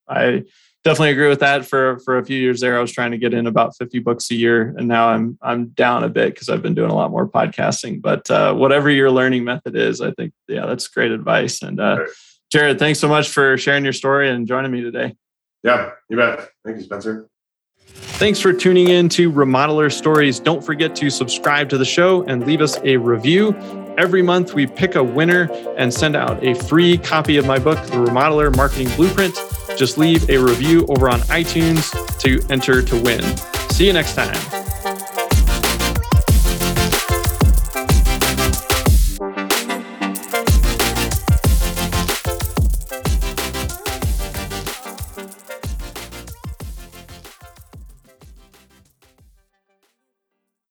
I 0.09 0.45
definitely 0.85 1.11
agree 1.11 1.29
with 1.29 1.41
that. 1.41 1.65
For 1.65 1.99
for 2.01 2.19
a 2.19 2.25
few 2.25 2.39
years 2.39 2.61
there, 2.61 2.77
I 2.77 2.81
was 2.81 2.93
trying 2.93 3.13
to 3.13 3.19
get 3.19 3.35
in 3.35 3.47
about 3.47 3.77
fifty 3.77 3.99
books 3.99 4.31
a 4.31 4.35
year, 4.35 4.75
and 4.77 4.89
now 4.89 5.09
I'm 5.09 5.39
I'm 5.43 5.69
down 5.69 6.05
a 6.05 6.09
bit 6.09 6.35
because 6.35 6.49
I've 6.49 6.63
been 6.63 6.75
doing 6.75 6.91
a 6.91 6.95
lot 6.95 7.11
more 7.11 7.29
podcasting. 7.29 8.01
But 8.01 8.31
uh, 8.31 8.55
whatever 8.55 8.91
your 8.91 9.11
learning 9.11 9.45
method 9.45 9.77
is, 9.77 10.01
I 10.01 10.13
think 10.13 10.33
yeah, 10.49 10.67
that's 10.67 10.89
great 10.89 11.13
advice. 11.13 11.63
And 11.63 11.81
uh, 11.81 12.07
Jared, 12.51 12.79
thanks 12.79 12.99
so 12.99 13.09
much 13.09 13.29
for 13.29 13.57
sharing 13.57 13.85
your 13.85 13.93
story 13.93 14.31
and 14.31 14.47
joining 14.47 14.71
me 14.71 14.83
today. 14.83 15.15
Yeah, 15.63 15.93
you 16.09 16.17
bet. 16.17 16.51
Thank 16.65 16.79
you, 16.79 16.83
Spencer. 16.83 17.29
Thanks 17.85 18.41
for 18.41 18.53
tuning 18.53 18.89
in 18.89 19.09
to 19.11 19.31
Remodeler 19.31 19.93
Stories. 19.93 20.39
Don't 20.39 20.65
forget 20.65 20.95
to 20.97 21.11
subscribe 21.11 21.69
to 21.71 21.79
the 21.79 21.85
show 21.85 22.23
and 22.25 22.47
leave 22.47 22.61
us 22.61 22.79
a 22.85 22.97
review. 22.97 23.55
Every 23.99 24.23
month, 24.23 24.55
we 24.55 24.67
pick 24.67 24.95
a 24.95 25.03
winner 25.03 25.51
and 25.77 25.93
send 25.93 26.17
out 26.17 26.43
a 26.45 26.55
free 26.55 26.99
copy 26.99 27.37
of 27.37 27.47
my 27.47 27.59
book, 27.59 27.79
The 27.87 27.97
Remodeler 27.97 28.55
Marketing 28.57 28.89
Blueprint. 28.97 29.37
Just 29.77 29.99
leave 29.99 30.29
a 30.31 30.37
review 30.37 30.87
over 30.89 31.09
on 31.09 31.21
iTunes 31.23 31.91
to 32.21 32.41
enter 32.51 32.83
to 32.83 33.03
win. 33.03 33.23
See 33.71 33.87
you 33.87 33.93
next 33.93 34.15
time. 34.15 34.62